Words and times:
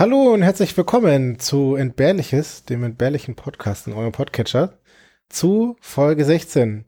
Hallo 0.00 0.32
und 0.32 0.40
herzlich 0.40 0.74
willkommen 0.78 1.38
zu 1.38 1.74
Entbehrliches, 1.74 2.64
dem 2.64 2.84
entbehrlichen 2.84 3.34
Podcast 3.34 3.86
in 3.86 3.92
eurem 3.92 4.12
Podcatcher, 4.12 4.78
zu 5.28 5.76
Folge 5.82 6.24
16. 6.24 6.86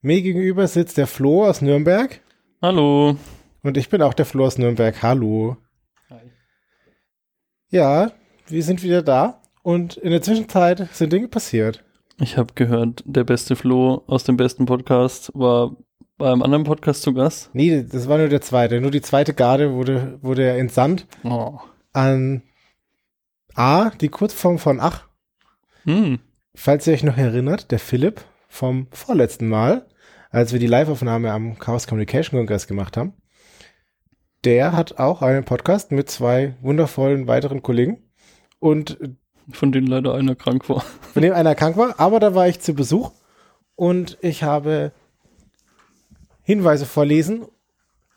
Mir 0.00 0.22
gegenüber 0.22 0.66
sitzt 0.66 0.96
der 0.96 1.06
Flo 1.06 1.44
aus 1.44 1.60
Nürnberg 1.60 2.18
Hallo. 2.62 3.16
und 3.62 3.76
ich 3.76 3.90
bin 3.90 4.00
auch 4.00 4.14
der 4.14 4.24
Flo 4.24 4.46
aus 4.46 4.56
Nürnberg. 4.56 5.02
Hallo. 5.02 5.58
Hi. 6.08 6.32
Ja, 7.68 8.12
wir 8.46 8.62
sind 8.62 8.82
wieder 8.82 9.02
da 9.02 9.42
und 9.62 9.98
in 9.98 10.10
der 10.10 10.22
Zwischenzeit 10.22 10.88
sind 10.92 11.12
Dinge 11.12 11.28
passiert. 11.28 11.84
Ich 12.18 12.38
habe 12.38 12.54
gehört, 12.54 13.02
der 13.04 13.24
beste 13.24 13.54
Flo 13.54 14.02
aus 14.06 14.24
dem 14.24 14.38
besten 14.38 14.64
Podcast 14.64 15.30
war 15.34 15.76
bei 16.16 16.32
einem 16.32 16.42
anderen 16.42 16.64
Podcast 16.64 17.02
zu 17.02 17.12
Gast. 17.12 17.50
Nee, 17.52 17.82
das 17.82 18.08
war 18.08 18.16
nur 18.16 18.28
der 18.28 18.40
zweite. 18.40 18.80
Nur 18.80 18.92
die 18.92 19.02
zweite 19.02 19.34
Garde 19.34 19.74
wurde, 19.74 20.18
wurde 20.22 20.52
entsandt 20.52 21.06
Oh. 21.22 21.58
An 21.96 22.42
A, 23.54 23.90
die 23.90 24.08
Kurzform 24.08 24.58
von 24.58 24.80
Ach, 24.80 25.08
Hm. 25.84 26.18
falls 26.54 26.86
ihr 26.86 26.92
euch 26.94 27.02
noch 27.04 27.16
erinnert, 27.16 27.70
der 27.70 27.78
Philipp 27.78 28.22
vom 28.48 28.88
vorletzten 28.90 29.48
Mal, 29.48 29.86
als 30.30 30.52
wir 30.52 30.58
die 30.58 30.66
Live-Aufnahme 30.66 31.32
am 31.32 31.58
Chaos 31.58 31.86
Communication 31.86 32.38
Congress 32.38 32.66
gemacht 32.66 32.96
haben, 32.96 33.14
der 34.44 34.72
hat 34.72 34.98
auch 34.98 35.22
einen 35.22 35.44
Podcast 35.44 35.92
mit 35.92 36.10
zwei 36.10 36.54
wundervollen 36.60 37.26
weiteren 37.26 37.62
Kollegen 37.62 38.02
und 38.58 38.98
Von 39.50 39.72
denen 39.72 39.86
leider 39.86 40.14
einer 40.14 40.34
krank 40.34 40.68
war. 40.68 40.80
von 41.12 41.22
dem 41.22 41.32
einer 41.32 41.54
krank 41.54 41.76
war, 41.76 41.98
aber 41.98 42.20
da 42.20 42.34
war 42.34 42.46
ich 42.48 42.60
zu 42.60 42.74
Besuch 42.74 43.12
und 43.74 44.18
ich 44.20 44.42
habe 44.42 44.92
Hinweise 46.42 46.84
vorlesen 46.86 47.46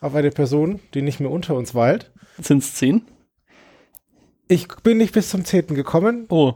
auf 0.00 0.14
eine 0.14 0.30
Person, 0.30 0.80
die 0.94 1.02
nicht 1.02 1.20
mehr 1.20 1.30
unter 1.30 1.54
uns 1.54 1.74
weilt. 1.74 2.12
Sind's 2.40 2.74
zehn? 2.74 3.02
Ich 4.50 4.66
bin 4.82 4.98
nicht 4.98 5.14
bis 5.14 5.30
zum 5.30 5.44
10. 5.44 5.68
gekommen, 5.76 6.26
Oh, 6.28 6.54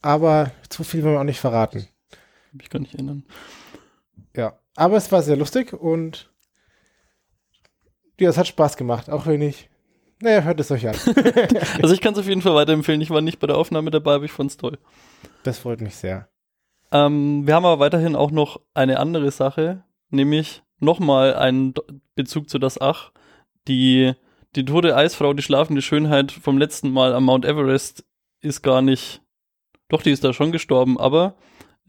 aber 0.00 0.50
zu 0.70 0.82
viel 0.82 1.04
will 1.04 1.12
man 1.12 1.20
auch 1.20 1.24
nicht 1.24 1.40
verraten. 1.40 1.86
ich 2.58 2.70
gar 2.70 2.78
nicht 2.78 2.94
erinnern. 2.94 3.24
Ja, 4.34 4.58
aber 4.76 4.96
es 4.96 5.12
war 5.12 5.20
sehr 5.20 5.36
lustig 5.36 5.74
und 5.74 6.32
ja, 8.18 8.30
es 8.30 8.38
hat 8.38 8.46
Spaß 8.46 8.78
gemacht, 8.78 9.10
auch 9.10 9.26
wenn 9.26 9.42
ich, 9.42 9.68
naja, 10.22 10.40
hört 10.40 10.58
es 10.58 10.70
euch 10.70 10.88
an. 10.88 10.96
Also 11.82 11.92
ich 11.92 12.00
kann 12.00 12.14
es 12.14 12.18
auf 12.18 12.26
jeden 12.26 12.40
Fall 12.40 12.54
weiterempfehlen. 12.54 13.02
Ich 13.02 13.10
war 13.10 13.20
nicht 13.20 13.40
bei 13.40 13.46
der 13.46 13.58
Aufnahme 13.58 13.90
dabei, 13.90 14.14
aber 14.14 14.24
ich 14.24 14.32
fand's 14.32 14.56
toll. 14.56 14.78
Das 15.42 15.58
freut 15.58 15.82
mich 15.82 15.96
sehr. 15.96 16.28
Ähm, 16.92 17.46
wir 17.46 17.54
haben 17.54 17.66
aber 17.66 17.78
weiterhin 17.78 18.16
auch 18.16 18.30
noch 18.30 18.62
eine 18.72 18.98
andere 19.00 19.30
Sache, 19.32 19.84
nämlich 20.08 20.62
nochmal 20.80 21.34
einen 21.34 21.74
Bezug 22.14 22.48
zu 22.48 22.58
das 22.58 22.80
Ach. 22.80 23.12
Die, 23.68 24.14
die 24.56 24.64
tote 24.64 24.96
Eisfrau, 24.96 25.32
die 25.34 25.42
schlafende 25.42 25.82
Schönheit 25.82 26.32
vom 26.32 26.58
letzten 26.58 26.90
Mal 26.90 27.14
am 27.14 27.24
Mount 27.24 27.44
Everest 27.44 28.04
ist 28.40 28.62
gar 28.62 28.82
nicht, 28.82 29.20
doch, 29.88 30.02
die 30.02 30.10
ist 30.10 30.24
da 30.24 30.32
schon 30.32 30.52
gestorben, 30.52 30.98
aber 30.98 31.34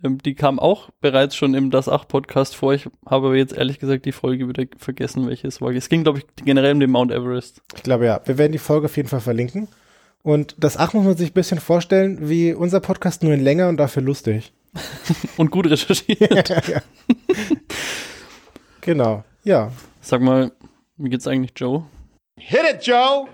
ähm, 0.04 0.18
die 0.20 0.36
kam 0.36 0.60
auch 0.60 0.90
bereits 1.02 1.36
schon 1.36 1.54
im 1.54 1.72
Das 1.72 1.90
Ach 1.90 2.08
Podcast 2.08 2.56
vor. 2.56 2.74
Ich 2.74 2.86
habe 3.06 3.28
aber 3.28 3.36
jetzt 3.36 3.54
ehrlich 3.54 3.80
gesagt 3.80 4.06
die 4.06 4.12
Folge 4.12 4.48
wieder 4.48 4.66
vergessen, 4.78 5.28
welche 5.28 5.48
es 5.48 5.62
war. 5.62 5.72
Es 5.72 5.90
ging, 5.90 6.04
glaube 6.04 6.20
ich, 6.20 6.26
generell 6.44 6.74
um 6.74 6.80
den 6.80 6.92
Mount 6.92 7.12
Everest. 7.12 7.62
Ich 7.76 7.84
glaube 7.84 8.06
ja, 8.06 8.22
wir 8.26 8.38
werden 8.38 8.52
die 8.52 8.58
Folge 8.58 8.86
auf 8.86 8.98
jeden 8.98 9.10
Fall 9.10 9.22
verlinken. 9.22 9.68
Und 10.22 10.56
das 10.58 10.78
Ach 10.78 10.94
muss 10.94 11.06
man 11.06 11.18
sich 11.18 11.32
ein 11.32 11.34
bisschen 11.34 11.60
vorstellen, 11.60 12.30
wie 12.30 12.54
unser 12.54 12.82
Podcast 12.82 13.24
nur 13.24 13.34
in 13.34 13.42
länger 13.42 13.70
und 13.70 13.78
dafür 13.78 14.02
lustig. 14.02 14.54
Und 15.38 15.50
gut 15.50 15.68
recherchiert. 15.68 16.50
ja. 16.68 16.82
Genau, 18.82 19.24
ja. 19.44 19.72
Sag 20.00 20.22
mal, 20.22 20.52
wie 20.98 21.10
geht's 21.10 21.26
eigentlich 21.26 21.54
Joe? 21.56 21.86
Hit 22.40 22.66
it, 22.66 22.82
Joe! 22.82 23.30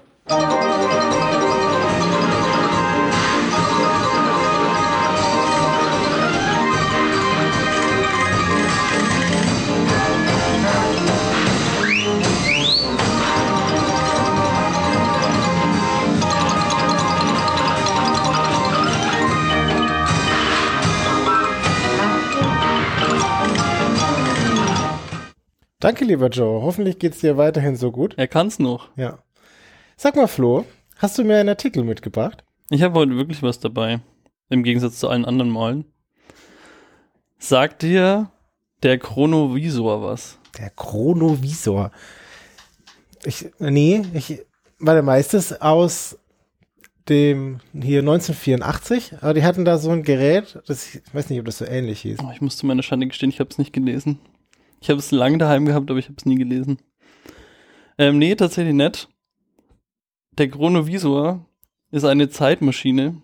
Danke, 25.80 26.06
lieber 26.06 26.30
Joe. 26.30 26.62
Hoffentlich 26.62 27.00
geht's 27.00 27.20
dir 27.20 27.38
weiterhin 27.38 27.76
so 27.76 27.92
gut. 27.92 28.14
Er 28.18 28.28
kann's 28.28 28.60
noch. 28.60 28.90
Ja. 28.96 29.20
Sag 29.98 30.16
mal, 30.16 30.28
Flo, 30.28 30.66
hast 30.98 31.18
du 31.18 31.24
mir 31.24 31.38
einen 31.38 31.50
Artikel 31.50 31.84
mitgebracht? 31.84 32.44
Ich 32.70 32.82
habe 32.82 33.00
heute 33.00 33.16
wirklich 33.16 33.44
was 33.44 33.60
dabei. 33.60 34.00
Im 34.50 34.64
Gegensatz 34.64 35.00
zu 35.00 35.10
allen 35.10 35.26
anderen 35.26 35.52
Malen. 35.52 35.86
Sagt 37.38 37.82
dir 37.82 38.32
der 38.84 38.98
Chronovisor 39.00 40.02
was? 40.02 40.38
Der 40.58 40.70
Chronovisor. 40.70 41.92
Ich, 43.26 43.52
nee, 43.60 44.04
ich, 44.14 44.42
warte 44.80 45.02
mal, 45.02 45.20
ist 45.20 45.34
das 45.34 45.62
aus 45.62 46.18
dem, 47.10 47.60
hier 47.74 48.00
1984? 48.00 49.18
Aber 49.22 49.34
die 49.34 49.44
hatten 49.44 49.66
da 49.66 49.78
so 49.78 49.92
ein 49.92 50.04
Gerät, 50.04 50.60
das, 50.68 50.96
ich 50.96 51.02
weiß 51.14 51.30
nicht, 51.30 51.40
ob 51.40 51.46
das 51.46 51.58
so 51.58 51.66
ähnlich 51.66 52.02
hieß. 52.02 52.20
Oh, 52.24 52.32
ich 52.34 52.42
muss 52.42 52.58
zu 52.58 52.66
meiner 52.66 52.84
Schande 52.84 53.08
gestehen, 53.08 53.30
ich 53.30 53.40
habe 53.40 53.50
es 53.50 53.58
nicht 53.58 53.74
gelesen. 53.74 54.20
Ich 54.86 54.90
habe 54.92 55.00
es 55.00 55.10
lange 55.10 55.40
daheim 55.40 55.66
gehabt, 55.66 55.90
aber 55.90 55.98
ich 55.98 56.06
habe 56.06 56.18
es 56.20 56.28
nie 56.28 56.36
gelesen. 56.36 56.78
Ähm, 57.98 58.20
nee, 58.20 58.36
tatsächlich 58.36 58.76
nicht. 58.76 59.10
Der 60.38 60.48
Chronovisor 60.48 61.44
ist 61.90 62.04
eine 62.04 62.30
Zeitmaschine, 62.30 63.20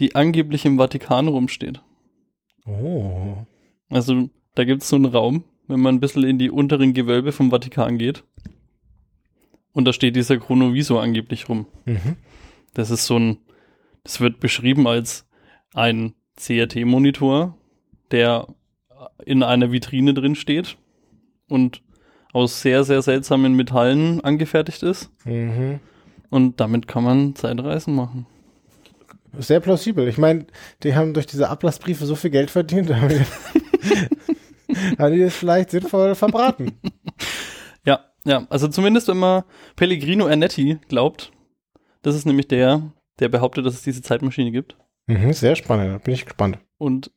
die 0.00 0.14
angeblich 0.14 0.64
im 0.64 0.78
Vatikan 0.78 1.28
rumsteht. 1.28 1.82
Oh. 2.64 3.36
Also 3.90 4.30
da 4.54 4.64
gibt 4.64 4.80
es 4.80 4.88
so 4.88 4.96
einen 4.96 5.04
Raum, 5.04 5.44
wenn 5.66 5.80
man 5.80 5.96
ein 5.96 6.00
bisschen 6.00 6.24
in 6.24 6.38
die 6.38 6.50
unteren 6.50 6.94
Gewölbe 6.94 7.32
vom 7.32 7.50
Vatikan 7.50 7.98
geht. 7.98 8.24
Und 9.74 9.84
da 9.84 9.92
steht 9.92 10.16
dieser 10.16 10.38
Chronovisor 10.38 11.02
angeblich 11.02 11.50
rum. 11.50 11.66
Mhm. 11.84 12.16
Das 12.72 12.90
ist 12.90 13.04
so 13.04 13.18
ein, 13.18 13.36
das 14.04 14.22
wird 14.22 14.40
beschrieben 14.40 14.86
als 14.86 15.28
ein 15.74 16.14
CRT-Monitor, 16.36 17.58
der 18.10 18.46
in 19.26 19.42
einer 19.42 19.70
Vitrine 19.70 20.14
drin 20.14 20.34
steht 20.34 20.78
und 21.48 21.82
aus 22.32 22.62
sehr, 22.62 22.84
sehr 22.84 23.00
seltsamen 23.00 23.54
Metallen 23.54 24.20
angefertigt 24.22 24.82
ist. 24.82 25.10
Mhm. 25.24 25.80
Und 26.30 26.60
damit 26.60 26.88
kann 26.88 27.04
man 27.04 27.36
Zeitreisen 27.36 27.94
machen. 27.94 28.26
Sehr 29.38 29.60
plausibel. 29.60 30.08
Ich 30.08 30.18
meine, 30.18 30.46
die 30.82 30.94
haben 30.94 31.14
durch 31.14 31.26
diese 31.26 31.48
Ablassbriefe 31.48 32.06
so 32.06 32.16
viel 32.16 32.30
Geld 32.30 32.50
verdient, 32.50 32.92
haben 32.94 33.08
die, 33.08 34.98
haben 34.98 35.14
die 35.14 35.20
das 35.20 35.34
vielleicht 35.34 35.70
sinnvoll 35.70 36.14
verbraten. 36.14 36.72
Ja, 37.86 38.00
ja, 38.24 38.46
also 38.48 38.66
zumindest 38.68 39.08
wenn 39.08 39.18
man 39.18 39.42
Pellegrino 39.76 40.26
Ernetti 40.26 40.78
glaubt, 40.88 41.32
das 42.00 42.14
ist 42.14 42.24
nämlich 42.24 42.48
der, 42.48 42.94
der 43.20 43.28
behauptet, 43.28 43.66
dass 43.66 43.74
es 43.74 43.82
diese 43.82 44.00
Zeitmaschine 44.00 44.52
gibt. 44.52 44.78
Mhm, 45.06 45.34
sehr 45.34 45.54
spannend, 45.54 45.92
da 45.92 45.98
bin 45.98 46.14
ich 46.14 46.24
gespannt. 46.24 46.58
Und 46.78 47.10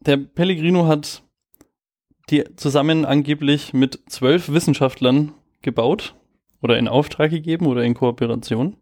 der 0.00 0.18
Pellegrino 0.18 0.86
hat 0.86 1.22
die 2.30 2.44
zusammen 2.56 3.04
angeblich 3.04 3.72
mit 3.72 4.00
zwölf 4.08 4.50
Wissenschaftlern 4.52 5.32
gebaut 5.62 6.14
oder 6.62 6.78
in 6.78 6.88
Auftrag 6.88 7.30
gegeben 7.30 7.66
oder 7.66 7.82
in 7.84 7.94
Kooperation. 7.94 8.76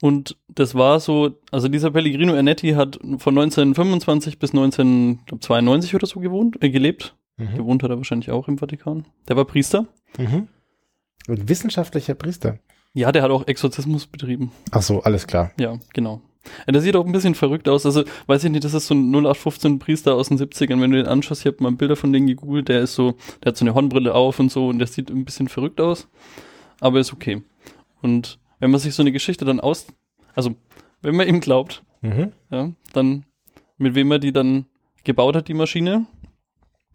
Und 0.00 0.36
das 0.48 0.74
war 0.74 1.00
so, 1.00 1.38
also 1.50 1.68
dieser 1.68 1.90
Pellegrino 1.90 2.32
Ernetti 2.34 2.70
hat 2.70 2.98
von 3.18 3.36
1925 3.36 4.38
bis 4.38 4.50
1992 4.50 5.94
oder 5.94 6.06
so 6.06 6.20
gewohnt, 6.20 6.62
äh, 6.62 6.70
gelebt. 6.70 7.16
Mhm. 7.36 7.56
Gewohnt 7.56 7.82
hat 7.82 7.90
er 7.90 7.96
wahrscheinlich 7.96 8.30
auch 8.30 8.48
im 8.48 8.58
Vatikan. 8.58 9.06
Der 9.28 9.36
war 9.36 9.44
Priester. 9.44 9.86
Mhm. 10.16 10.48
Und 11.26 11.48
wissenschaftlicher 11.48 12.14
Priester. 12.14 12.58
Ja, 12.94 13.12
der 13.12 13.22
hat 13.22 13.30
auch 13.30 13.46
Exorzismus 13.46 14.06
betrieben. 14.06 14.52
Ach 14.70 14.82
so, 14.82 15.02
alles 15.02 15.26
klar. 15.26 15.52
Ja, 15.58 15.78
genau. 15.92 16.22
Ja, 16.66 16.72
der 16.72 16.82
sieht 16.82 16.96
auch 16.96 17.06
ein 17.06 17.12
bisschen 17.12 17.34
verrückt 17.34 17.68
aus. 17.68 17.86
Also, 17.86 18.04
weiß 18.26 18.44
ich 18.44 18.50
nicht, 18.50 18.64
das 18.64 18.74
ist 18.74 18.86
so 18.86 18.94
ein 18.94 19.10
0815 19.10 19.78
Priester 19.78 20.14
aus 20.14 20.28
den 20.28 20.38
70ern. 20.38 20.80
Wenn 20.80 20.90
du 20.90 20.96
den 20.98 21.06
anschaust, 21.06 21.42
ich 21.42 21.46
habe 21.46 21.62
mal 21.62 21.72
Bilder 21.72 21.96
von 21.96 22.12
denen 22.12 22.26
gegoogelt, 22.26 22.68
der 22.68 22.80
ist 22.80 22.94
so, 22.94 23.14
der 23.42 23.50
hat 23.50 23.56
so 23.56 23.64
eine 23.64 23.74
Hornbrille 23.74 24.14
auf 24.14 24.38
und 24.40 24.50
so 24.50 24.68
und 24.68 24.78
der 24.78 24.86
sieht 24.88 25.10
ein 25.10 25.24
bisschen 25.24 25.48
verrückt 25.48 25.80
aus. 25.80 26.08
Aber 26.80 27.00
ist 27.00 27.12
okay. 27.12 27.42
Und 28.02 28.38
wenn 28.60 28.70
man 28.70 28.80
sich 28.80 28.94
so 28.94 29.02
eine 29.02 29.12
Geschichte 29.12 29.44
dann 29.44 29.60
aus, 29.60 29.86
also, 30.34 30.54
wenn 31.02 31.16
man 31.16 31.28
ihm 31.28 31.40
glaubt, 31.40 31.82
Mhm. 32.00 32.32
ja, 32.50 32.70
dann, 32.92 33.24
mit 33.76 33.96
wem 33.96 34.12
er 34.12 34.20
die 34.20 34.32
dann 34.32 34.66
gebaut 35.02 35.34
hat, 35.34 35.48
die 35.48 35.54
Maschine, 35.54 36.06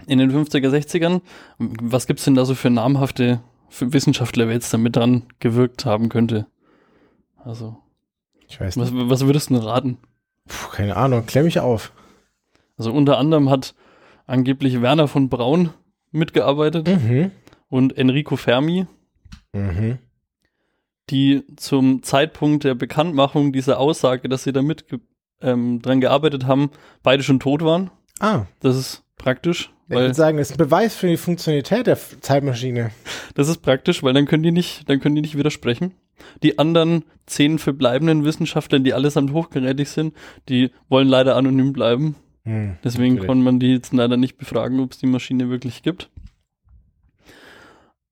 in 0.07 0.17
den 0.19 0.31
50er, 0.31 0.69
60ern, 0.69 1.21
was 1.57 2.07
gibt's 2.07 2.23
denn 2.23 2.35
da 2.35 2.45
so 2.45 2.55
für 2.55 2.69
namhafte 2.69 3.41
für 3.69 3.91
Wissenschaftler, 3.91 4.47
wer 4.47 4.53
jetzt 4.53 4.73
damit 4.73 4.95
dran 4.95 5.23
gewirkt 5.39 5.85
haben 5.85 6.07
könnte? 6.07 6.45
Also, 7.44 7.75
Ich 8.47 8.59
weiß 8.59 8.75
nicht. 8.77 8.93
was, 8.95 9.09
was 9.09 9.25
würdest 9.25 9.49
du 9.49 9.55
denn 9.55 9.63
raten? 9.63 9.97
Puh, 10.47 10.69
keine 10.71 10.95
Ahnung, 10.97 11.25
klär 11.25 11.43
mich 11.43 11.59
auf. 11.59 11.91
Also 12.77 12.91
unter 12.91 13.17
anderem 13.17 13.49
hat 13.49 13.75
angeblich 14.25 14.81
Werner 14.81 15.07
von 15.07 15.29
Braun 15.29 15.69
mitgearbeitet 16.11 16.87
Mhm. 16.87 17.31
und 17.69 17.97
Enrico 17.97 18.35
Fermi. 18.35 18.85
Mhm. 19.53 19.99
die 21.09 21.43
zum 21.57 22.01
Zeitpunkt 22.01 22.63
der 22.63 22.75
Bekanntmachung 22.75 23.51
dieser 23.51 23.77
Aussage, 23.77 24.29
dass 24.29 24.43
sie 24.43 24.53
damit 24.53 24.87
ge 24.87 24.99
ähm, 25.41 25.81
dran 25.81 25.99
gearbeitet 25.99 26.45
haben, 26.47 26.71
beide 27.03 27.21
schon 27.23 27.41
tot 27.41 27.61
waren. 27.61 27.91
Ah, 28.21 28.45
Das 28.61 28.77
ist 28.77 29.03
praktisch, 29.17 29.69
ich 29.93 30.01
würde 30.01 30.13
sagen, 30.13 30.37
das 30.37 30.49
ist 30.49 30.55
ein 30.55 30.65
Beweis 30.65 30.95
für 30.95 31.07
die 31.07 31.17
Funktionalität 31.17 31.87
der 31.87 31.97
Zeitmaschine. 32.21 32.91
das 33.35 33.47
ist 33.47 33.61
praktisch, 33.61 34.03
weil 34.03 34.13
dann 34.13 34.25
können 34.25 34.43
die 34.43 34.51
nicht, 34.51 34.89
dann 34.89 34.99
können 34.99 35.15
die 35.15 35.21
nicht 35.21 35.37
widersprechen. 35.37 35.93
Die 36.41 36.59
anderen 36.59 37.03
zehn 37.25 37.59
verbleibenden 37.59 38.23
Wissenschaftler, 38.23 38.79
die 38.79 38.93
allesamt 38.93 39.33
hochgerätig 39.33 39.89
sind, 39.89 40.13
die 40.49 40.71
wollen 40.89 41.07
leider 41.07 41.35
anonym 41.35 41.73
bleiben. 41.73 42.15
Hm, 42.45 42.77
Deswegen 42.83 43.15
natürlich. 43.15 43.27
konnte 43.27 43.43
man 43.43 43.59
die 43.59 43.73
jetzt 43.73 43.93
leider 43.93 44.17
nicht 44.17 44.37
befragen, 44.37 44.79
ob 44.79 44.91
es 44.91 44.97
die 44.97 45.07
Maschine 45.07 45.49
wirklich 45.49 45.81
gibt. 45.81 46.09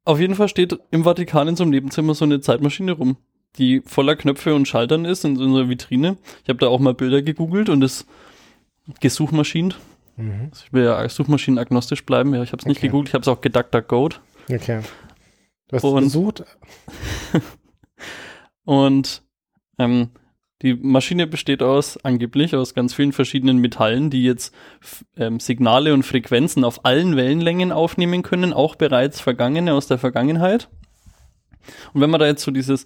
Auf 0.03 0.19
jeden 0.19 0.35
Fall 0.35 0.47
steht 0.47 0.79
im 0.89 1.03
Vatikan 1.03 1.47
in 1.47 1.55
so 1.55 1.63
einem 1.63 1.71
Nebenzimmer 1.71 2.15
so 2.15 2.25
eine 2.25 2.41
Zeitmaschine 2.41 2.93
rum, 2.93 3.17
die 3.57 3.81
voller 3.85 4.15
Knöpfe 4.15 4.55
und 4.55 4.67
Schaltern 4.67 5.05
ist 5.05 5.25
in 5.25 5.35
so 5.35 5.43
einer 5.43 5.69
Vitrine. 5.69 6.17
Ich 6.43 6.49
habe 6.49 6.59
da 6.59 6.67
auch 6.67 6.79
mal 6.79 6.93
Bilder 6.93 7.21
gegoogelt 7.21 7.69
und 7.69 7.83
es 7.83 8.05
gesuchmaschint. 8.99 9.77
Mhm. 10.17 10.49
Also 10.51 10.63
ich 10.65 10.73
will 10.73 10.83
ja 10.85 11.07
Suchmaschinen 11.09 11.57
agnostisch 11.57 12.05
bleiben. 12.05 12.33
Ja, 12.33 12.43
ich 12.43 12.51
habe 12.51 12.59
es 12.61 12.65
nicht 12.65 12.77
Okay. 12.77 12.87
gegoogelt, 12.87 13.09
ich 13.09 13.13
habe 13.13 13.21
es 13.21 13.27
auch 13.27 13.41
geduckduckgoat. 13.41 14.21
Okay. 14.51 14.81
Du 15.69 15.75
hast 15.75 15.83
Und- 15.83 16.03
gesucht. 16.03 16.43
Und 18.63 19.23
ähm, 19.79 20.09
die 20.61 20.75
Maschine 20.75 21.25
besteht 21.25 21.63
aus, 21.63 21.97
angeblich, 22.05 22.55
aus 22.55 22.73
ganz 22.75 22.93
vielen 22.93 23.13
verschiedenen 23.13 23.57
Metallen, 23.57 24.09
die 24.11 24.23
jetzt 24.23 24.53
ähm, 25.17 25.39
Signale 25.39 25.93
und 25.93 26.03
Frequenzen 26.03 26.63
auf 26.63 26.85
allen 26.85 27.15
Wellenlängen 27.15 27.71
aufnehmen 27.71 28.21
können, 28.21 28.53
auch 28.53 28.75
bereits 28.75 29.19
vergangene 29.19 29.73
aus 29.73 29.87
der 29.87 29.97
Vergangenheit. 29.97 30.69
Und 31.93 32.01
wenn 32.01 32.09
man 32.11 32.19
da 32.19 32.27
jetzt 32.27 32.43
so 32.43 32.51
dieses, 32.51 32.85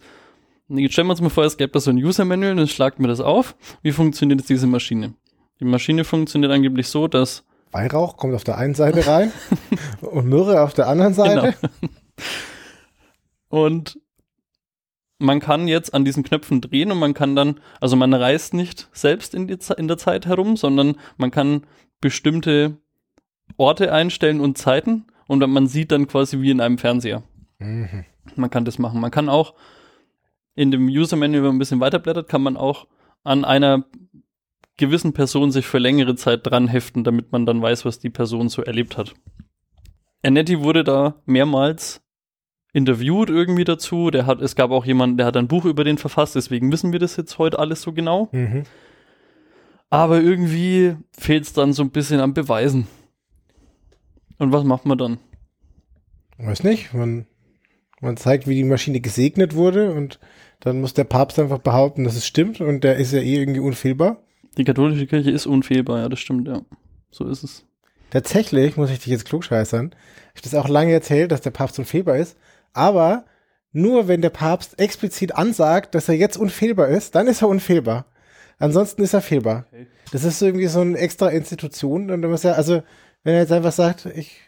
jetzt 0.70 0.94
stellen 0.94 1.08
wir 1.08 1.12
uns 1.12 1.22
mal 1.22 1.30
vor, 1.30 1.44
es 1.44 1.58
gäbe 1.58 1.72
da 1.74 1.80
so 1.82 1.90
ein 1.92 1.98
User-Manual, 1.98 2.56
dann 2.56 2.68
schlagt 2.68 3.00
mir 3.00 3.08
das 3.10 3.20
auf. 3.20 3.56
Wie 3.82 3.92
funktioniert 3.92 4.40
jetzt 4.40 4.50
diese 4.50 4.68
Maschine? 4.68 5.14
Die 5.60 5.66
Maschine 5.66 6.04
funktioniert 6.04 6.52
angeblich 6.52 6.88
so, 6.88 7.08
dass 7.08 7.44
Weihrauch 7.72 8.18
kommt 8.18 8.36
auf 8.36 8.44
der 8.44 8.58
einen 8.58 8.74
Seite 8.74 9.06
rein 9.06 9.32
und 10.02 10.28
Myrrhe 10.28 10.62
auf 10.62 10.74
der 10.74 10.88
anderen 10.88 11.14
Seite. 11.14 11.56
Genau. 11.60 11.74
Und 13.50 14.00
man 15.18 15.40
kann 15.40 15.68
jetzt 15.68 15.94
an 15.94 16.06
diesen 16.06 16.24
Knöpfen 16.24 16.62
drehen 16.62 16.92
und 16.92 17.00
man 17.00 17.14
kann 17.14 17.36
dann, 17.36 17.60
also 17.80 17.96
man 17.96 18.14
reist 18.14 18.54
nicht 18.54 18.90
selbst 18.92 19.34
in, 19.34 19.48
die, 19.48 19.58
in 19.78 19.88
der 19.88 19.98
Zeit 19.98 20.26
herum, 20.26 20.58
sondern 20.58 20.96
man 21.18 21.32
kann 21.32 21.66
bestimmte 22.02 22.78
Orte 23.58 23.92
einstellen 23.92 24.42
und 24.42 24.58
Zeiten 24.58 25.06
und 25.28 25.40
man 25.50 25.68
sieht 25.68 25.92
dann 25.92 26.08
quasi 26.08 26.42
wie 26.42 26.52
in 26.52 26.62
einem 26.62 26.78
Fernseher. 26.78 27.24
Mhm. 27.60 28.06
Man 28.36 28.50
kann 28.50 28.66
das 28.66 28.80
machen. 28.80 29.00
Man 29.00 29.12
kann 29.12 29.30
auch 29.30 29.54
in 30.56 30.72
dem 30.72 30.88
User-Manual, 30.88 31.42
wenn 31.42 31.48
man 31.48 31.56
ein 31.56 31.60
bisschen 31.60 31.80
weiterblättert, 31.80 32.30
kann 32.30 32.42
man 32.42 32.58
auch 32.58 32.88
an 33.24 33.46
einer 33.46 33.86
gewissen 34.78 35.14
Person 35.14 35.52
sich 35.52 35.66
für 35.66 35.80
längere 35.80 36.16
Zeit 36.16 36.46
dran 36.46 36.68
heften, 36.68 37.04
damit 37.04 37.32
man 37.32 37.46
dann 37.46 37.62
weiß, 37.62 37.86
was 37.86 38.00
die 38.00 38.10
Person 38.10 38.50
so 38.50 38.62
erlebt 38.62 38.98
hat. 38.98 39.14
Ernetti 40.22 40.62
wurde 40.62 40.84
da 40.84 41.22
mehrmals 41.26 42.02
interviewt 42.74 43.30
irgendwie 43.30 43.64
dazu. 43.64 44.12
Der 44.12 44.26
hat, 44.26 44.42
es 44.42 44.56
gab 44.56 44.72
auch 44.72 44.86
jemanden, 44.86 45.18
der 45.18 45.26
hat 45.28 45.38
ein 45.38 45.48
Buch 45.48 45.66
über 45.66 45.84
den 45.84 45.98
verfasst, 45.98 46.36
deswegen 46.36 46.72
wissen 46.72 46.92
wir 46.92 47.00
das 47.00 47.16
jetzt 47.16 47.38
heute 47.38 47.58
alles 47.60 47.82
so 47.82 47.94
genau. 47.94 48.30
Mhm. 48.32 48.64
Aber 49.90 50.20
irgendwie 50.20 50.96
fehlt 51.18 51.46
es 51.46 51.54
dann 51.54 51.74
so 51.74 51.84
ein 51.84 51.92
bisschen 51.92 52.20
an 52.20 52.34
Beweisen. 52.34 52.88
Und 54.38 54.52
was 54.52 54.64
macht 54.66 54.86
man 54.86 54.98
dann? 54.98 55.20
Weiß 56.38 56.64
nicht. 56.64 56.94
Man, 56.94 57.28
man 58.02 58.18
zeigt, 58.18 58.48
wie 58.48 58.56
die 58.56 58.64
Maschine 58.64 59.00
gesegnet 59.00 59.56
wurde 59.56 59.94
und 59.94 60.20
dann 60.60 60.82
muss 60.82 60.94
der 60.94 61.06
Papst 61.06 61.40
einfach 61.40 61.60
behaupten, 61.60 62.04
dass 62.04 62.16
es 62.16 62.26
stimmt 62.26 62.60
und 62.60 62.84
der 62.84 62.98
ist 62.98 63.14
ja 63.14 63.20
eh 63.20 63.36
irgendwie 63.36 63.62
unfehlbar. 63.62 64.25
Die 64.58 64.64
katholische 64.64 65.08
Kirche 65.08 65.32
ist 65.32 65.46
unfehlbar, 65.46 66.00
ja, 66.00 66.10
das 66.10 66.20
stimmt, 66.20 66.48
ja. 66.48 66.62
So 67.12 67.28
ist 67.28 67.44
es. 67.44 67.66
Tatsächlich, 68.10 68.78
muss 68.78 68.92
ich 68.92 69.00
dich 69.00 69.08
jetzt 69.08 69.26
klugscheißern, 69.26 69.94
ich 70.34 70.42
habe 70.42 70.50
das 70.50 70.56
auch 70.56 70.70
lange 70.70 70.94
erzählt, 70.94 71.32
dass 71.32 71.42
der 71.42 71.52
Papst 71.52 71.80
unfehlbar 71.80 72.18
ist, 72.18 72.38
aber 72.74 73.26
nur 73.72 74.08
wenn 74.08 74.22
der 74.22 74.30
Papst 74.30 74.80
explizit 74.80 75.36
ansagt, 75.36 75.96
dass 75.96 76.08
er 76.08 76.16
jetzt 76.16 76.38
unfehlbar 76.38 76.88
ist, 76.88 77.16
dann 77.16 77.28
ist 77.28 77.42
er 77.42 77.50
unfehlbar. 77.50 78.06
Ansonsten 78.58 79.02
ist 79.02 79.14
er 79.14 79.22
fehlbar. 79.22 79.66
Okay. 79.70 79.88
Das 80.12 80.24
ist 80.24 80.42
irgendwie 80.42 80.68
so 80.68 80.80
eine 80.80 80.98
extra 80.98 81.30
Institution 81.30 82.10
und 82.10 82.22
da 82.22 82.28
muss 82.28 82.46
er, 82.46 82.56
also, 82.56 82.84
wenn 83.24 83.34
er 83.34 83.42
jetzt 83.42 83.52
einfach 83.52 83.74
sagt, 83.74 84.06
ich, 84.06 84.40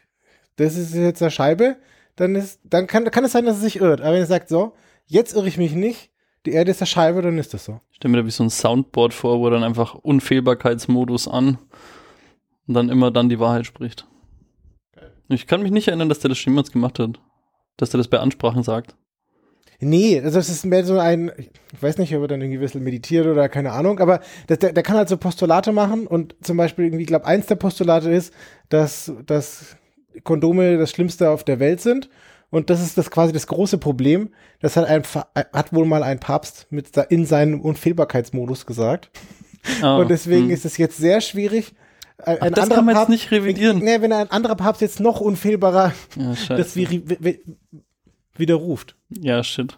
das 0.55 0.77
ist 0.77 0.93
jetzt 0.93 1.21
eine 1.21 1.31
Scheibe, 1.31 1.75
dann 2.15 2.35
ist, 2.35 2.61
dann 2.63 2.87
kann, 2.87 3.09
kann 3.11 3.25
es 3.25 3.33
sein, 3.33 3.45
dass 3.45 3.57
er 3.57 3.63
sich 3.63 3.81
irrt. 3.81 4.01
Aber 4.01 4.13
wenn 4.13 4.21
er 4.21 4.27
sagt, 4.27 4.49
so, 4.49 4.73
jetzt 5.05 5.35
irre 5.35 5.47
ich 5.47 5.57
mich 5.57 5.73
nicht, 5.73 6.09
die 6.47 6.53
Erde 6.53 6.71
ist 6.71 6.81
eine 6.81 6.87
Scheibe, 6.87 7.21
dann 7.21 7.37
ist 7.37 7.53
das 7.53 7.65
so. 7.65 7.79
Ich 7.91 7.97
stelle 7.97 8.13
mir 8.13 8.21
da 8.21 8.25
wie 8.25 8.31
so 8.31 8.43
ein 8.43 8.49
Soundboard 8.49 9.13
vor, 9.13 9.39
wo 9.39 9.49
dann 9.49 9.63
einfach 9.63 9.95
Unfehlbarkeitsmodus 9.95 11.27
an 11.27 11.57
und 12.67 12.73
dann 12.73 12.89
immer 12.89 13.11
dann 13.11 13.29
die 13.29 13.39
Wahrheit 13.39 13.65
spricht. 13.65 14.07
Ich 15.29 15.45
kann 15.45 15.61
mich 15.61 15.71
nicht 15.71 15.87
erinnern, 15.87 16.09
dass 16.09 16.19
der 16.19 16.29
das 16.29 16.37
schon 16.37 16.53
jemals 16.53 16.71
gemacht 16.71 16.99
hat. 16.99 17.19
Dass 17.75 17.89
der 17.89 17.97
das 17.97 18.07
bei 18.07 18.19
Ansprachen 18.19 18.63
sagt. 18.63 18.95
Nee, 19.79 20.19
also 20.19 20.39
es 20.39 20.49
ist 20.49 20.65
mehr 20.65 20.83
so 20.83 20.97
ein, 20.97 21.31
ich 21.37 21.83
weiß 21.83 21.99
nicht, 21.99 22.15
ob 22.15 22.23
er 22.23 22.27
dann 22.29 22.41
irgendwie 22.41 22.57
ein 22.57 22.61
bisschen 22.61 22.83
meditiert 22.83 23.27
oder 23.27 23.47
keine 23.47 23.73
Ahnung, 23.73 23.99
aber 23.99 24.21
das, 24.47 24.57
der, 24.57 24.73
der 24.73 24.81
kann 24.81 24.97
halt 24.97 25.07
so 25.07 25.17
Postulate 25.17 25.71
machen 25.71 26.07
und 26.07 26.35
zum 26.41 26.57
Beispiel 26.57 26.85
irgendwie, 26.85 27.03
ich 27.03 27.07
glaube, 27.07 27.27
eins 27.27 27.45
der 27.45 27.55
Postulate 27.55 28.09
ist, 28.09 28.33
dass, 28.69 29.11
dass 29.27 29.77
Kondome 30.23 30.79
das 30.79 30.89
Schlimmste 30.89 31.29
auf 31.29 31.43
der 31.43 31.59
Welt 31.59 31.81
sind 31.81 32.09
und 32.49 32.69
das 32.69 32.81
ist 32.81 32.97
das 32.97 33.11
quasi 33.11 33.33
das 33.33 33.47
große 33.47 33.77
Problem. 33.77 34.29
Das 34.59 34.77
hat, 34.77 34.85
ein, 34.85 35.03
Fa- 35.03 35.27
hat 35.35 35.73
wohl 35.73 35.85
mal 35.85 36.03
ein 36.03 36.19
Papst 36.19 36.67
mit 36.69 36.95
in 37.09 37.25
seinem 37.25 37.61
Unfehlbarkeitsmodus 37.61 38.65
gesagt 38.65 39.11
Ah, 39.81 39.97
und 39.97 40.09
deswegen 40.09 40.45
hm. 40.45 40.51
ist 40.51 40.65
es 40.65 40.77
jetzt 40.77 40.97
sehr 40.97 41.19
schwierig. 41.21 41.73
Ein, 42.17 42.41
ein 42.41 42.53
das 42.53 42.69
kann 42.69 42.85
man 42.85 42.95
jetzt 42.95 43.01
Papst, 43.01 43.09
nicht 43.09 43.31
revidieren. 43.31 43.79
Nee, 43.79 44.01
wenn 44.01 44.13
ein 44.13 44.31
anderer 44.31 44.55
Papst 44.55 44.81
jetzt 44.81 44.99
noch 44.99 45.19
unfehlbarer 45.19 45.93
Ja, 46.15 46.55
das 46.55 46.75
widerruft. 48.35 48.95
Ja, 49.09 49.43
shit. 49.43 49.77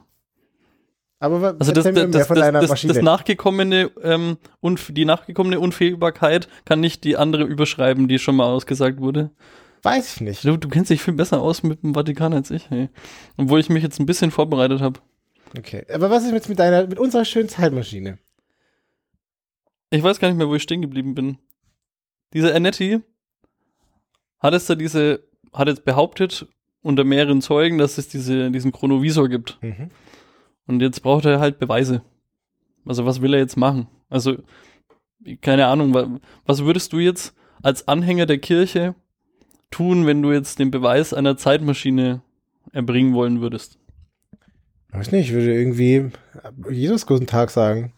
Aber 1.20 1.56
Also 1.60 1.74
das, 1.74 1.84
das, 1.84 1.94
das, 2.12 2.28
das, 2.28 2.82
das, 2.82 3.02
nachgekommene, 3.02 3.92
ähm, 4.04 4.38
unf 4.62 4.92
die 4.94 5.04
nachgekommene 5.04 5.60
Unfehlbarkeit 5.60 6.48
kann 6.64 6.80
nicht 6.80 7.04
die 7.04 7.18
andere 7.18 7.44
überschreiben, 7.44 8.08
die 8.08 8.20
schon 8.20 8.38
mal 8.38 8.46
ausgesagt 8.46 9.02
wurde. 9.02 9.32
Weiß 9.82 10.16
ich 10.16 10.22
nicht. 10.22 10.44
Du, 10.44 10.58
du 10.58 10.68
kennst 10.68 10.90
dich 10.90 11.02
viel 11.02 11.14
besser 11.14 11.42
aus 11.42 11.64
mit 11.64 11.84
dem 11.84 11.94
Vatikan 11.94 12.34
als 12.34 12.52
ich, 12.52 12.70
hey. 12.70 12.90
Obwohl 13.38 13.60
ich 13.60 13.70
mich 13.70 13.84
jetzt 13.84 14.00
ein 14.00 14.06
bisschen 14.06 14.32
vorbereitet 14.32 14.82
habe. 14.82 15.00
Okay. 15.58 15.86
Aber 15.94 16.10
was 16.10 16.24
ist 16.26 16.32
jetzt 16.32 16.50
mit 16.50 16.60
deiner, 16.60 16.86
mit 16.88 17.00
unserer 17.00 17.26
schönen 17.26 17.50
Zeitmaschine? 17.50 18.18
Ich 19.90 20.04
weiß 20.04 20.20
gar 20.20 20.28
nicht 20.28 20.38
mehr, 20.38 20.48
wo 20.48 20.56
ich 20.56 20.64
stehen 20.64 20.82
geblieben 20.82 21.16
bin. 21.16 21.38
Dieser 22.34 22.54
Ernetti 22.54 23.00
hat 24.40 24.54
es 24.54 24.68
da 24.68 24.76
diese, 24.76 25.24
hat 25.54 25.68
jetzt 25.68 25.86
behauptet, 25.86 26.48
unter 26.82 27.04
mehreren 27.04 27.42
Zeugen, 27.42 27.78
dass 27.78 27.98
es 27.98 28.08
diese, 28.08 28.52
diesen 28.52 28.72
Chronovisor 28.72 29.28
gibt. 29.28 29.58
Mhm. 29.62 29.90
Und 30.68 30.82
jetzt 30.82 31.02
braucht 31.02 31.26
er 31.26 31.40
halt 31.40 31.58
Beweise. 31.60 32.04
Also 32.86 33.06
was 33.06 33.22
will 33.22 33.34
er 33.34 33.40
jetzt 33.40 33.58
machen? 33.58 33.88
Also, 34.10 34.38
keine 35.42 35.68
Ahnung, 35.68 35.94
wa- 35.94 36.20
was 36.46 36.64
würdest 36.64 36.94
du 36.94 37.00
jetzt 37.00 37.36
als 37.62 37.88
Anhänger 37.88 38.26
der 38.28 38.38
Kirche 38.38 38.96
tun, 39.72 40.06
wenn 40.06 40.22
du 40.22 40.32
jetzt 40.32 40.60
den 40.60 40.72
Beweis 40.72 41.14
einer 41.14 41.38
Zeitmaschine 41.38 42.22
erbringen 42.72 43.14
wollen 43.14 43.42
würdest? 43.42 43.78
Weiß 44.92 45.12
nicht, 45.12 45.28
ich 45.28 45.34
würde 45.34 45.54
irgendwie 45.54 46.12
Jesus 46.70 47.06
guten 47.06 47.28
Tag 47.28 47.52
sagen. 47.52 47.94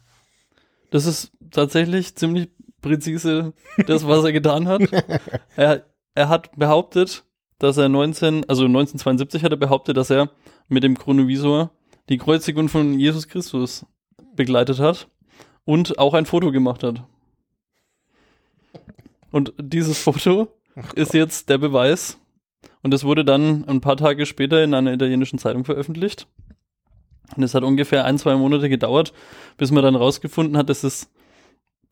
Das 0.90 1.06
ist 1.06 1.32
tatsächlich 1.52 2.16
ziemlich 2.16 2.50
präzise 2.82 3.54
das, 3.88 4.06
was 4.06 4.24
er 4.26 4.34
getan 4.34 4.68
hat. 4.68 4.82
Er, 5.56 5.86
er 6.16 6.30
hat 6.30 6.56
behauptet, 6.58 7.24
dass 7.60 7.78
er 7.78 7.90
19, 7.90 8.50
also 8.50 8.66
1972 8.66 9.44
hat 9.44 9.52
er 9.52 9.58
behauptet, 9.58 9.98
dass 9.98 10.10
er 10.10 10.32
mit 10.68 10.84
dem 10.84 10.98
Chronovisor 10.98 11.72
die 12.10 12.18
Kreuzigung 12.18 12.70
von 12.70 12.98
Jesus 12.98 13.28
Christus 13.28 13.86
begleitet 14.36 14.80
hat 14.80 15.10
und 15.66 16.00
auch 16.00 16.14
ein 16.14 16.26
Foto 16.26 16.52
gemacht 16.52 16.84
hat. 16.84 17.04
Und 19.32 19.54
dieses 19.60 20.00
Foto 20.00 20.48
ist 20.96 21.14
jetzt 21.14 21.50
der 21.50 21.58
Beweis. 21.58 22.18
Und 22.84 22.94
es 22.94 23.04
wurde 23.04 23.24
dann 23.24 23.66
ein 23.66 23.82
paar 23.82 23.98
Tage 23.98 24.26
später 24.26 24.64
in 24.64 24.74
einer 24.74 24.94
italienischen 24.94 25.40
Zeitung 25.40 25.66
veröffentlicht. 25.66 26.28
Und 27.36 27.44
es 27.44 27.54
hat 27.54 27.64
ungefähr 27.64 28.06
ein, 28.06 28.18
zwei 28.18 28.36
Monate 28.36 28.70
gedauert, 28.70 29.14
bis 29.58 29.72
man 29.72 29.84
dann 29.84 29.96
rausgefunden 29.96 30.58
hat, 30.58 30.70
dass 30.70 30.84
es 30.84 31.12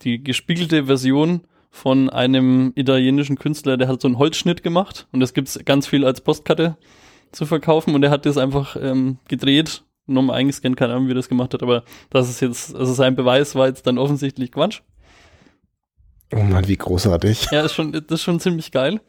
die 0.01 0.23
gespiegelte 0.23 0.85
Version 0.85 1.41
von 1.71 2.09
einem 2.09 2.71
italienischen 2.75 3.37
Künstler, 3.37 3.77
der 3.77 3.87
hat 3.87 4.01
so 4.01 4.07
einen 4.07 4.17
Holzschnitt 4.17 4.63
gemacht 4.63 5.07
und 5.11 5.19
das 5.19 5.33
gibt's 5.33 5.59
ganz 5.65 5.87
viel 5.87 6.03
als 6.03 6.21
Postkarte 6.21 6.77
zu 7.31 7.45
verkaufen 7.45 7.93
und 7.93 8.03
er 8.03 8.09
hat 8.09 8.25
das 8.25 8.37
einfach 8.37 8.75
ähm, 8.75 9.19
gedreht, 9.27 9.83
nochmal 10.07 10.37
eingescannt, 10.37 10.77
keine 10.77 10.93
Ahnung, 10.93 11.07
wie 11.07 11.11
er 11.11 11.15
das 11.15 11.29
gemacht 11.29 11.53
hat, 11.53 11.61
aber 11.61 11.83
das 12.09 12.29
ist 12.29 12.39
jetzt, 12.39 12.75
also 12.75 12.93
sein 12.93 13.15
Beweis 13.15 13.53
war 13.55 13.67
jetzt 13.67 13.85
dann 13.85 13.99
offensichtlich 13.99 14.51
Quatsch. 14.51 14.81
Oh 16.33 16.43
Mann, 16.43 16.67
wie 16.67 16.77
großartig. 16.77 17.49
Ja, 17.51 17.61
ist 17.61 17.73
schon, 17.73 17.91
das 17.91 18.03
ist 18.07 18.21
schon 18.21 18.39
ziemlich 18.39 18.71
geil. 18.71 19.01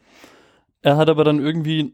Er 0.81 0.97
hat 0.97 1.09
aber 1.09 1.23
dann 1.23 1.39
irgendwie 1.39 1.93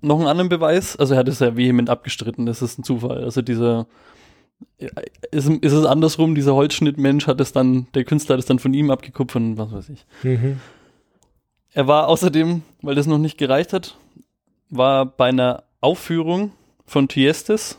noch 0.00 0.18
einen 0.18 0.28
anderen 0.28 0.48
Beweis. 0.48 0.96
Also 0.96 1.14
er 1.14 1.20
hat 1.20 1.28
es 1.28 1.38
ja 1.38 1.56
vehement 1.56 1.88
abgestritten, 1.88 2.46
das 2.46 2.60
ist 2.60 2.78
ein 2.78 2.84
Zufall. 2.84 3.24
Also 3.24 3.40
dieser 3.40 3.86
ist, 5.30 5.48
ist 5.48 5.72
es 5.72 5.84
andersrum, 5.86 6.34
dieser 6.34 6.54
Holzschnittmensch 6.54 7.26
hat 7.26 7.40
es 7.40 7.52
dann, 7.52 7.86
der 7.94 8.04
Künstler 8.04 8.34
hat 8.34 8.40
es 8.40 8.46
dann 8.46 8.58
von 8.58 8.74
ihm 8.74 8.90
abgekupft 8.90 9.36
und 9.36 9.56
was 9.56 9.72
weiß 9.72 9.88
ich. 9.90 10.06
Mhm. 10.22 10.60
Er 11.72 11.86
war 11.86 12.08
außerdem, 12.08 12.62
weil 12.82 12.94
das 12.94 13.06
noch 13.06 13.18
nicht 13.18 13.38
gereicht 13.38 13.72
hat, 13.72 13.96
war 14.68 15.06
bei 15.06 15.28
einer 15.28 15.64
Aufführung 15.80 16.52
von 16.86 17.08
Tiestes. 17.08 17.78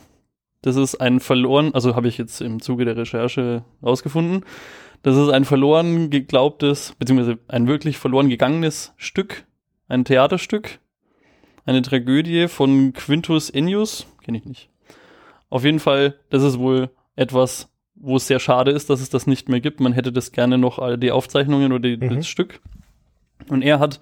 Das 0.61 0.75
ist 0.75 0.95
ein 0.95 1.19
verloren, 1.19 1.73
also 1.73 1.95
habe 1.95 2.07
ich 2.07 2.17
jetzt 2.17 2.41
im 2.41 2.61
Zuge 2.61 2.85
der 2.85 2.97
Recherche 2.97 3.63
rausgefunden. 3.83 4.45
Das 5.03 5.17
ist 5.17 5.29
ein 5.29 5.45
verloren 5.45 6.09
geglaubtes, 6.09 6.95
beziehungsweise 6.97 7.37
ein 7.47 7.67
wirklich 7.67 7.97
verloren 7.97 8.29
gegangenes 8.29 8.93
Stück, 8.97 9.45
ein 9.87 10.05
Theaterstück, 10.05 10.79
eine 11.65 11.81
Tragödie 11.81 12.47
von 12.47 12.93
Quintus 12.93 13.49
Ennius, 13.49 14.07
kenne 14.23 14.37
ich 14.37 14.45
nicht. 14.45 14.69
Auf 15.49 15.65
jeden 15.65 15.79
Fall, 15.79 16.15
das 16.29 16.41
ist 16.43 16.57
wohl 16.57 16.89
etwas, 17.15 17.69
wo 17.95 18.15
es 18.15 18.27
sehr 18.27 18.39
schade 18.39 18.71
ist, 18.71 18.89
dass 18.89 19.01
es 19.01 19.09
das 19.09 19.27
nicht 19.27 19.49
mehr 19.49 19.59
gibt. 19.61 19.79
Man 19.79 19.93
hätte 19.93 20.11
das 20.11 20.31
gerne 20.31 20.57
noch, 20.57 20.79
äh, 20.79 20.97
die 20.97 21.11
Aufzeichnungen 21.11 21.71
oder 21.71 21.89
die, 21.89 21.97
Mhm. 21.97 22.15
das 22.15 22.27
Stück. 22.27 22.59
Und 23.49 23.61
er 23.61 23.79
hat 23.79 23.99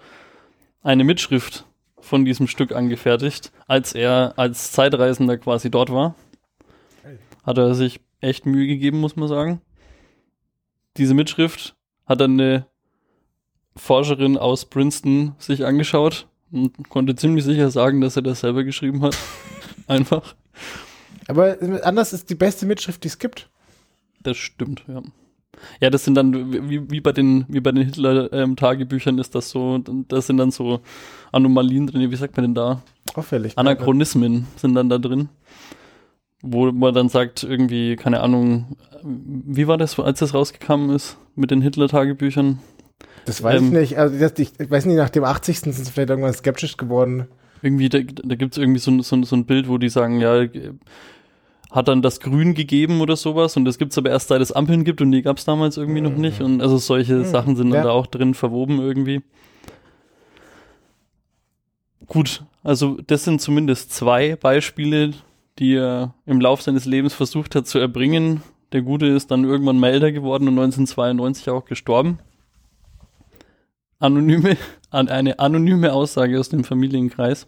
eine 0.81 1.03
Mitschrift 1.03 1.65
von 1.99 2.25
diesem 2.25 2.47
Stück 2.47 2.71
angefertigt, 2.73 3.51
als 3.67 3.93
er 3.93 4.33
als 4.37 4.71
Zeitreisender 4.71 5.37
quasi 5.37 5.69
dort 5.69 5.91
war. 5.91 6.15
Hat 7.43 7.57
er 7.57 7.73
sich 7.75 7.99
echt 8.21 8.45
Mühe 8.45 8.67
gegeben, 8.67 8.99
muss 8.99 9.15
man 9.15 9.27
sagen. 9.27 9.61
Diese 10.97 11.13
Mitschrift 11.13 11.75
hat 12.05 12.21
dann 12.21 12.39
eine 12.39 12.67
Forscherin 13.75 14.37
aus 14.37 14.65
Princeton 14.65 15.35
sich 15.37 15.65
angeschaut 15.65 16.27
und 16.51 16.89
konnte 16.89 17.15
ziemlich 17.15 17.45
sicher 17.45 17.71
sagen, 17.71 18.01
dass 18.01 18.15
er 18.15 18.21
das 18.21 18.41
selber 18.41 18.63
geschrieben 18.63 19.01
hat. 19.01 19.17
Einfach. 19.87 20.35
Aber 21.27 21.57
anders 21.83 22.13
ist 22.13 22.29
die 22.29 22.35
beste 22.35 22.65
Mitschrift, 22.65 23.03
die 23.03 23.07
es 23.07 23.19
gibt. 23.19 23.49
Das 24.21 24.37
stimmt, 24.37 24.83
ja. 24.87 25.01
Ja, 25.79 25.89
das 25.89 26.03
sind 26.03 26.15
dann, 26.15 26.69
wie, 26.69 26.89
wie 26.89 27.01
bei 27.01 27.11
den, 27.11 27.45
wie 27.47 27.59
bei 27.59 27.71
den 27.71 27.85
Hitler-Tagebüchern 27.85 29.19
ist 29.19 29.35
das 29.35 29.49
so, 29.49 29.77
das 30.07 30.27
sind 30.27 30.37
dann 30.37 30.51
so 30.51 30.81
Anomalien 31.31 31.87
drin, 31.87 32.09
wie 32.09 32.15
sagt 32.15 32.35
man 32.35 32.45
denn 32.45 32.55
da? 32.55 32.81
Auffällig. 33.13 33.57
Anachronismen 33.57 34.47
sind 34.55 34.73
dann 34.75 34.89
da 34.89 34.97
drin. 34.97 35.29
Wo 36.43 36.71
man 36.71 36.93
dann 36.93 37.09
sagt, 37.09 37.43
irgendwie, 37.43 37.95
keine 37.95 38.21
Ahnung, 38.21 38.75
wie 39.03 39.67
war 39.67 39.77
das, 39.77 39.99
als 39.99 40.19
das 40.19 40.33
rausgekommen 40.33 40.89
ist 40.95 41.17
mit 41.35 41.51
den 41.51 41.61
Hitler-Tagebüchern? 41.61 42.59
Das 43.25 43.43
weiß 43.43 43.59
Ähm, 43.61 43.67
ich 43.67 43.71
nicht. 43.73 43.97
Also 43.99 44.17
das, 44.17 44.33
ich, 44.39 44.51
weiß 44.59 44.85
nicht, 44.85 44.95
nach 44.97 45.09
dem 45.09 45.23
80. 45.23 45.59
sind 45.59 45.73
sie 45.73 45.91
vielleicht 45.91 46.09
irgendwann 46.09 46.33
skeptisch 46.33 46.77
geworden. 46.77 47.27
Irgendwie, 47.61 47.89
da, 47.89 47.99
da 47.99 48.35
gibt 48.35 48.53
es 48.53 48.57
irgendwie 48.57 48.79
so, 48.79 48.89
ein- 48.89 49.03
so, 49.03 49.21
so 49.23 49.35
ein 49.35 49.45
Bild, 49.45 49.69
wo 49.69 49.77
die 49.77 49.89
sagen, 49.89 50.19
ja, 50.19 50.45
hat 51.69 51.87
dann 51.87 52.01
das 52.01 52.19
Grün 52.19 52.53
gegeben 52.55 52.99
oder 53.01 53.15
sowas 53.15 53.55
und 53.55 53.63
das 53.65 53.77
gibt's 53.77 53.97
aber 53.97 54.09
erst 54.09 54.29
seit 54.29 54.41
es 54.41 54.51
Ampeln 54.51 54.83
gibt 54.83 54.99
und 54.99 55.11
die 55.11 55.21
gab's 55.21 55.45
damals 55.45 55.77
irgendwie 55.77 56.01
noch 56.01 56.15
nicht 56.17 56.41
und 56.41 56.59
also 56.61 56.77
solche 56.77 57.13
Mhm. 57.17 57.25
Sachen 57.25 57.55
sind 57.55 57.69
dann 57.69 57.77
Ja. 57.77 57.83
da 57.85 57.91
auch 57.91 58.07
drin 58.07 58.33
verwoben 58.33 58.79
irgendwie. 58.79 59.21
Gut, 62.07 62.43
also 62.63 62.97
das 63.07 63.23
sind 63.23 63.41
zumindest 63.41 63.93
zwei 63.93 64.35
Beispiele, 64.35 65.11
die 65.61 65.75
er 65.75 66.15
im 66.25 66.41
Lauf 66.41 66.63
seines 66.63 66.85
Lebens 66.85 67.13
versucht 67.13 67.53
hat 67.53 67.67
zu 67.67 67.77
erbringen. 67.77 68.41
Der 68.71 68.81
Gute 68.81 69.05
ist 69.05 69.29
dann 69.29 69.43
irgendwann 69.43 69.79
Melder 69.79 70.11
geworden 70.11 70.47
und 70.47 70.57
1992 70.57 71.49
auch 71.51 71.65
gestorben. 71.65 72.17
Anonyme, 73.99 74.57
an 74.89 75.07
eine 75.07 75.37
anonyme 75.37 75.93
Aussage 75.93 76.39
aus 76.39 76.49
dem 76.49 76.63
Familienkreis 76.63 77.47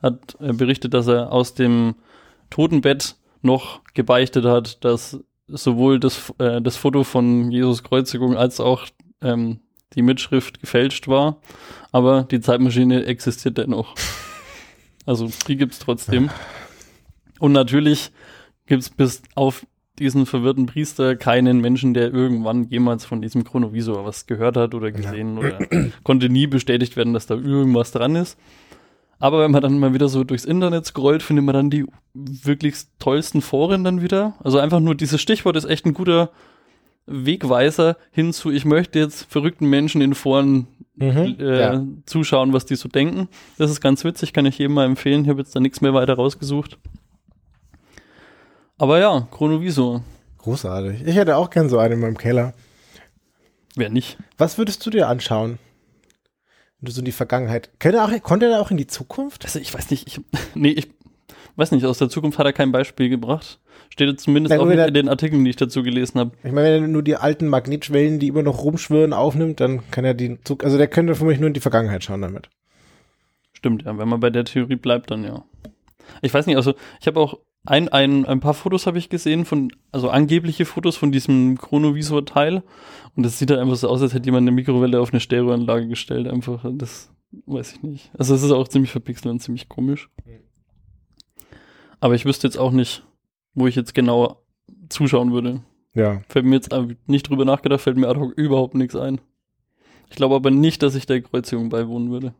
hat 0.00 0.36
äh, 0.40 0.52
berichtet, 0.52 0.94
dass 0.94 1.08
er 1.08 1.32
aus 1.32 1.54
dem 1.54 1.96
Totenbett 2.48 3.16
noch 3.40 3.80
gebeichtet 3.92 4.44
hat, 4.44 4.84
dass 4.84 5.18
sowohl 5.48 5.98
das, 5.98 6.32
äh, 6.38 6.62
das 6.62 6.76
Foto 6.76 7.02
von 7.02 7.50
Jesus 7.50 7.82
Kreuzigung 7.82 8.36
als 8.36 8.60
auch 8.60 8.86
ähm, 9.20 9.58
die 9.94 10.02
Mitschrift 10.02 10.60
gefälscht 10.60 11.08
war, 11.08 11.38
aber 11.90 12.22
die 12.22 12.40
Zeitmaschine 12.40 13.04
existiert 13.06 13.58
dennoch. 13.58 13.96
Also 15.06 15.28
die 15.48 15.56
gibt's 15.56 15.80
trotzdem. 15.80 16.30
Und 17.42 17.50
natürlich 17.50 18.12
gibt's 18.66 18.88
bis 18.88 19.20
auf 19.34 19.66
diesen 19.98 20.26
verwirrten 20.26 20.66
Priester 20.66 21.16
keinen 21.16 21.60
Menschen, 21.60 21.92
der 21.92 22.12
irgendwann 22.12 22.68
jemals 22.68 23.04
von 23.04 23.20
diesem 23.20 23.42
Chronovisor 23.42 24.04
was 24.04 24.26
gehört 24.26 24.56
hat 24.56 24.74
oder 24.74 24.92
gesehen 24.92 25.38
oder 25.38 25.58
konnte 26.04 26.28
nie 26.28 26.46
bestätigt 26.46 26.96
werden, 26.96 27.12
dass 27.14 27.26
da 27.26 27.34
irgendwas 27.34 27.90
dran 27.90 28.14
ist. 28.14 28.38
Aber 29.18 29.40
wenn 29.42 29.50
man 29.50 29.60
dann 29.60 29.78
mal 29.80 29.92
wieder 29.92 30.08
so 30.08 30.22
durchs 30.22 30.44
Internet 30.44 30.86
scrollt, 30.86 31.22
findet 31.24 31.44
man 31.44 31.54
dann 31.54 31.70
die 31.70 31.84
wirklich 32.14 32.76
tollsten 33.00 33.40
Foren 33.42 33.82
dann 33.82 34.02
wieder. 34.02 34.34
Also 34.44 34.58
einfach 34.60 34.78
nur 34.80 34.94
dieses 34.94 35.20
Stichwort 35.20 35.56
ist 35.56 35.64
echt 35.64 35.84
ein 35.84 35.94
guter 35.94 36.30
Wegweiser 37.06 37.96
hin 38.12 38.32
zu, 38.32 38.50
ich 38.52 38.64
möchte 38.64 38.98
jetzt 39.00 39.24
verrückten 39.30 39.66
Menschen 39.68 40.00
in 40.00 40.14
Foren 40.14 40.68
Mhm. 40.94 41.36
äh, 41.40 41.58
Ja. 41.60 41.82
zuschauen, 42.06 42.52
was 42.52 42.66
die 42.66 42.76
so 42.76 42.88
denken. 42.88 43.28
Das 43.58 43.70
ist 43.70 43.80
ganz 43.80 44.04
witzig, 44.04 44.32
kann 44.34 44.44
ich 44.46 44.58
jedem 44.58 44.74
mal 44.74 44.84
empfehlen. 44.84 45.22
Ich 45.22 45.28
habe 45.30 45.40
jetzt 45.40 45.56
da 45.56 45.60
nichts 45.60 45.80
mehr 45.80 45.94
weiter 45.94 46.14
rausgesucht. 46.14 46.78
Aber 48.82 48.98
ja, 48.98 49.28
Chronovisor. 49.30 50.02
Großartig. 50.38 51.06
Ich 51.06 51.14
hätte 51.14 51.36
auch 51.36 51.50
gern 51.50 51.68
so 51.68 51.78
einen 51.78 51.94
in 51.94 52.00
meinem 52.00 52.18
Keller. 52.18 52.52
Wer 53.76 53.90
nicht? 53.90 54.18
Was 54.38 54.58
würdest 54.58 54.84
du 54.84 54.90
dir 54.90 55.06
anschauen? 55.06 55.60
Wenn 56.80 56.86
du 56.86 56.90
so 56.90 57.00
in 57.00 57.04
die 57.04 57.12
Vergangenheit. 57.12 57.70
Könnte 57.78 57.98
er 57.98 58.06
auch, 58.06 58.22
konnte 58.24 58.46
er 58.46 58.60
auch 58.60 58.72
in 58.72 58.76
die 58.76 58.88
Zukunft? 58.88 59.44
Also 59.44 59.60
ich 59.60 59.72
weiß 59.72 59.88
nicht, 59.92 60.08
ich, 60.08 60.20
nee, 60.56 60.70
ich 60.70 60.90
weiß 61.54 61.70
nicht, 61.70 61.84
aus 61.84 61.98
der 61.98 62.08
Zukunft 62.08 62.40
hat 62.40 62.46
er 62.46 62.52
kein 62.52 62.72
Beispiel 62.72 63.08
gebracht. 63.08 63.60
Steht 63.88 64.20
zumindest 64.20 64.58
auch 64.58 64.66
nicht 64.66 64.84
in 64.84 64.94
den 64.94 65.08
Artikeln, 65.08 65.44
die 65.44 65.50
ich 65.50 65.56
dazu 65.56 65.84
gelesen 65.84 66.18
habe. 66.18 66.32
Ich 66.42 66.50
meine, 66.50 66.74
wenn 66.74 66.82
er 66.82 66.88
nur 66.88 67.04
die 67.04 67.14
alten 67.14 67.46
Magnetschwellen, 67.46 68.18
die 68.18 68.26
immer 68.26 68.42
noch 68.42 68.64
rumschwirren, 68.64 69.12
aufnimmt, 69.12 69.60
dann 69.60 69.88
kann 69.92 70.04
er 70.04 70.14
die 70.14 70.42
Zug. 70.42 70.64
Also 70.64 70.76
der 70.76 70.88
könnte 70.88 71.14
für 71.14 71.24
mich 71.24 71.38
nur 71.38 71.46
in 71.46 71.54
die 71.54 71.60
Vergangenheit 71.60 72.02
schauen 72.02 72.22
damit. 72.22 72.50
Stimmt, 73.52 73.84
ja, 73.84 73.96
wenn 73.96 74.08
man 74.08 74.18
bei 74.18 74.30
der 74.30 74.44
Theorie 74.44 74.74
bleibt, 74.74 75.12
dann 75.12 75.22
ja. 75.22 75.44
Ich 76.20 76.32
weiß 76.32 76.46
nicht, 76.46 76.56
also 76.56 76.74
ich 77.00 77.06
habe 77.06 77.20
auch 77.20 77.38
ein, 77.64 77.88
ein, 77.88 78.26
ein 78.26 78.40
paar 78.40 78.54
Fotos 78.54 78.86
habe 78.86 78.98
ich 78.98 79.08
gesehen 79.08 79.44
von, 79.44 79.72
also 79.92 80.10
angebliche 80.10 80.64
Fotos 80.64 80.96
von 80.96 81.12
diesem 81.12 81.58
Chronovisor-Teil. 81.58 82.62
Und 83.14 83.22
das 83.22 83.38
sieht 83.38 83.50
halt 83.50 83.60
einfach 83.60 83.76
so 83.76 83.88
aus, 83.88 84.02
als 84.02 84.14
hätte 84.14 84.26
jemand 84.26 84.44
eine 84.44 84.52
Mikrowelle 84.52 85.00
auf 85.00 85.12
eine 85.12 85.20
Stereoanlage 85.20 85.86
gestellt. 85.86 86.26
Einfach, 86.26 86.64
das 86.72 87.12
weiß 87.46 87.74
ich 87.74 87.82
nicht. 87.82 88.10
Also 88.18 88.34
es 88.34 88.42
ist 88.42 88.50
auch 88.50 88.66
ziemlich 88.66 88.90
verpixelt 88.90 89.30
und 89.32 89.40
ziemlich 89.40 89.68
komisch. 89.68 90.10
Aber 92.00 92.14
ich 92.14 92.24
wüsste 92.24 92.48
jetzt 92.48 92.58
auch 92.58 92.72
nicht, 92.72 93.04
wo 93.54 93.68
ich 93.68 93.76
jetzt 93.76 93.94
genau 93.94 94.42
zuschauen 94.88 95.32
würde. 95.32 95.62
Ja. 95.94 96.22
Fällt 96.28 96.46
mir 96.46 96.56
jetzt 96.56 96.74
nicht 97.06 97.28
drüber 97.28 97.44
nachgedacht, 97.44 97.80
fällt 97.80 97.96
mir 97.96 98.08
ad 98.08 98.18
hoc 98.18 98.32
überhaupt 98.32 98.74
nichts 98.74 98.96
ein. 98.96 99.20
Ich 100.10 100.16
glaube 100.16 100.34
aber 100.34 100.50
nicht, 100.50 100.82
dass 100.82 100.94
ich 100.94 101.06
der 101.06 101.22
Kreuzigung 101.22 101.68
beiwohnen 101.68 102.10
würde. 102.10 102.34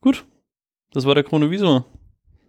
Gut. 0.00 0.26
Das 0.92 1.06
war 1.06 1.14
der 1.14 1.24
Chronovisor. 1.24 1.86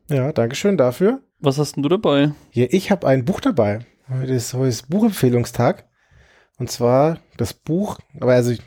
Ja, 0.09 0.31
Dankeschön 0.31 0.77
dafür. 0.77 1.21
Was 1.39 1.57
hast 1.57 1.75
denn 1.75 1.83
du 1.83 1.89
dabei? 1.89 2.31
Hier, 2.49 2.73
ich 2.73 2.91
habe 2.91 3.07
ein 3.07 3.25
Buch 3.25 3.39
dabei. 3.39 3.79
Heute 4.09 4.33
ist, 4.33 4.53
heute 4.53 4.67
ist 4.69 4.89
Buchempfehlungstag. 4.89 5.85
Und 6.57 6.69
zwar 6.71 7.19
das 7.37 7.53
Buch, 7.53 7.99
aber 8.19 8.33
also 8.33 8.51
ich, 8.51 8.61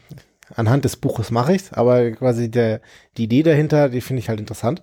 anhand 0.55 0.85
des 0.85 0.97
Buches 0.97 1.31
mache 1.31 1.55
ich's, 1.55 1.73
aber 1.73 2.11
quasi 2.13 2.51
der, 2.51 2.81
die 3.17 3.25
Idee 3.25 3.43
dahinter, 3.43 3.89
die 3.89 4.01
finde 4.01 4.21
ich 4.21 4.29
halt 4.29 4.41
interessant. 4.41 4.83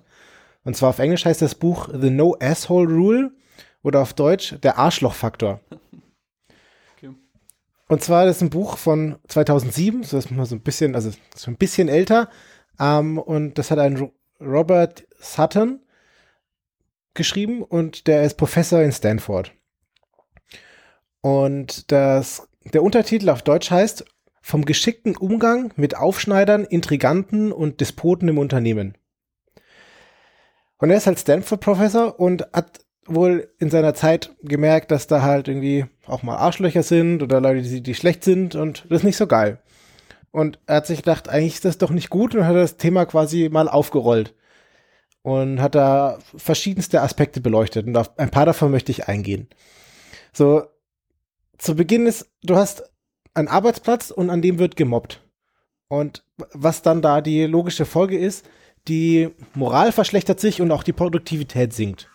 Und 0.64 0.76
zwar 0.76 0.90
auf 0.90 0.98
Englisch 0.98 1.24
heißt 1.26 1.42
das 1.42 1.54
Buch 1.54 1.88
The 1.92 2.10
No 2.10 2.36
Asshole 2.40 2.88
Rule 2.92 3.32
oder 3.82 4.00
auf 4.00 4.14
Deutsch 4.14 4.54
Der 4.62 4.78
Arschlochfaktor. 4.78 5.60
Okay. 6.96 7.10
Und 7.88 8.02
zwar 8.02 8.24
das 8.24 8.36
ist 8.36 8.42
ein 8.42 8.50
Buch 8.50 8.78
von 8.78 9.16
2007, 9.28 10.04
so 10.04 10.16
ist 10.16 10.30
mal 10.30 10.46
so 10.46 10.54
ein 10.54 10.62
bisschen, 10.62 10.94
also 10.94 11.10
so 11.34 11.50
ein 11.50 11.56
bisschen 11.56 11.88
älter. 11.88 12.30
Ähm, 12.80 13.18
und 13.18 13.58
das 13.58 13.70
hat 13.70 13.78
ein 13.80 13.96
Ro- 13.98 14.12
Robert 14.40 15.04
Sutton 15.18 15.80
geschrieben 17.14 17.62
und 17.62 18.06
der 18.06 18.24
ist 18.24 18.36
Professor 18.36 18.82
in 18.82 18.92
Stanford. 18.92 19.52
Und 21.20 21.90
das, 21.90 22.48
der 22.72 22.82
Untertitel 22.82 23.30
auf 23.30 23.42
Deutsch 23.42 23.70
heißt 23.70 24.04
Vom 24.42 24.64
geschickten 24.64 25.16
Umgang 25.16 25.72
mit 25.76 25.96
Aufschneidern, 25.96 26.64
Intriganten 26.64 27.50
und 27.50 27.80
Despoten 27.80 28.28
im 28.28 28.38
Unternehmen. 28.38 28.98
Und 30.78 30.90
er 30.90 30.98
ist 30.98 31.06
halt 31.06 31.18
Stanford-Professor 31.18 32.20
und 32.20 32.46
hat 32.52 32.80
wohl 33.06 33.50
in 33.58 33.70
seiner 33.70 33.94
Zeit 33.94 34.34
gemerkt, 34.42 34.90
dass 34.90 35.06
da 35.06 35.22
halt 35.22 35.48
irgendwie 35.48 35.86
auch 36.06 36.22
mal 36.22 36.36
Arschlöcher 36.36 36.82
sind 36.82 37.22
oder 37.22 37.40
Leute, 37.40 37.62
die, 37.62 37.82
die 37.82 37.94
schlecht 37.94 38.24
sind 38.24 38.54
und 38.54 38.84
das 38.88 38.98
ist 38.98 39.04
nicht 39.04 39.16
so 39.16 39.26
geil. 39.26 39.62
Und 40.30 40.58
er 40.66 40.76
hat 40.76 40.86
sich 40.86 40.98
gedacht, 40.98 41.28
eigentlich 41.28 41.54
ist 41.54 41.64
das 41.64 41.78
doch 41.78 41.90
nicht 41.90 42.10
gut 42.10 42.34
und 42.34 42.46
hat 42.46 42.56
das 42.56 42.76
Thema 42.76 43.06
quasi 43.06 43.48
mal 43.50 43.68
aufgerollt 43.68 44.34
und 45.24 45.62
hat 45.62 45.74
da 45.74 46.18
verschiedenste 46.36 47.00
Aspekte 47.00 47.40
beleuchtet 47.40 47.86
und 47.86 47.96
auf 47.96 48.16
ein 48.18 48.30
paar 48.30 48.44
davon 48.44 48.70
möchte 48.70 48.92
ich 48.92 49.08
eingehen. 49.08 49.48
So, 50.34 50.64
zu 51.56 51.74
Beginn 51.74 52.06
ist, 52.06 52.30
du 52.42 52.56
hast 52.56 52.84
einen 53.32 53.48
Arbeitsplatz 53.48 54.10
und 54.10 54.28
an 54.28 54.42
dem 54.42 54.58
wird 54.58 54.76
gemobbt. 54.76 55.22
Und 55.88 56.24
was 56.52 56.82
dann 56.82 57.00
da 57.00 57.22
die 57.22 57.44
logische 57.44 57.86
Folge 57.86 58.18
ist, 58.18 58.44
die 58.86 59.30
Moral 59.54 59.92
verschlechtert 59.92 60.40
sich 60.40 60.60
und 60.60 60.70
auch 60.70 60.82
die 60.82 60.92
Produktivität 60.92 61.72
sinkt. 61.72 62.10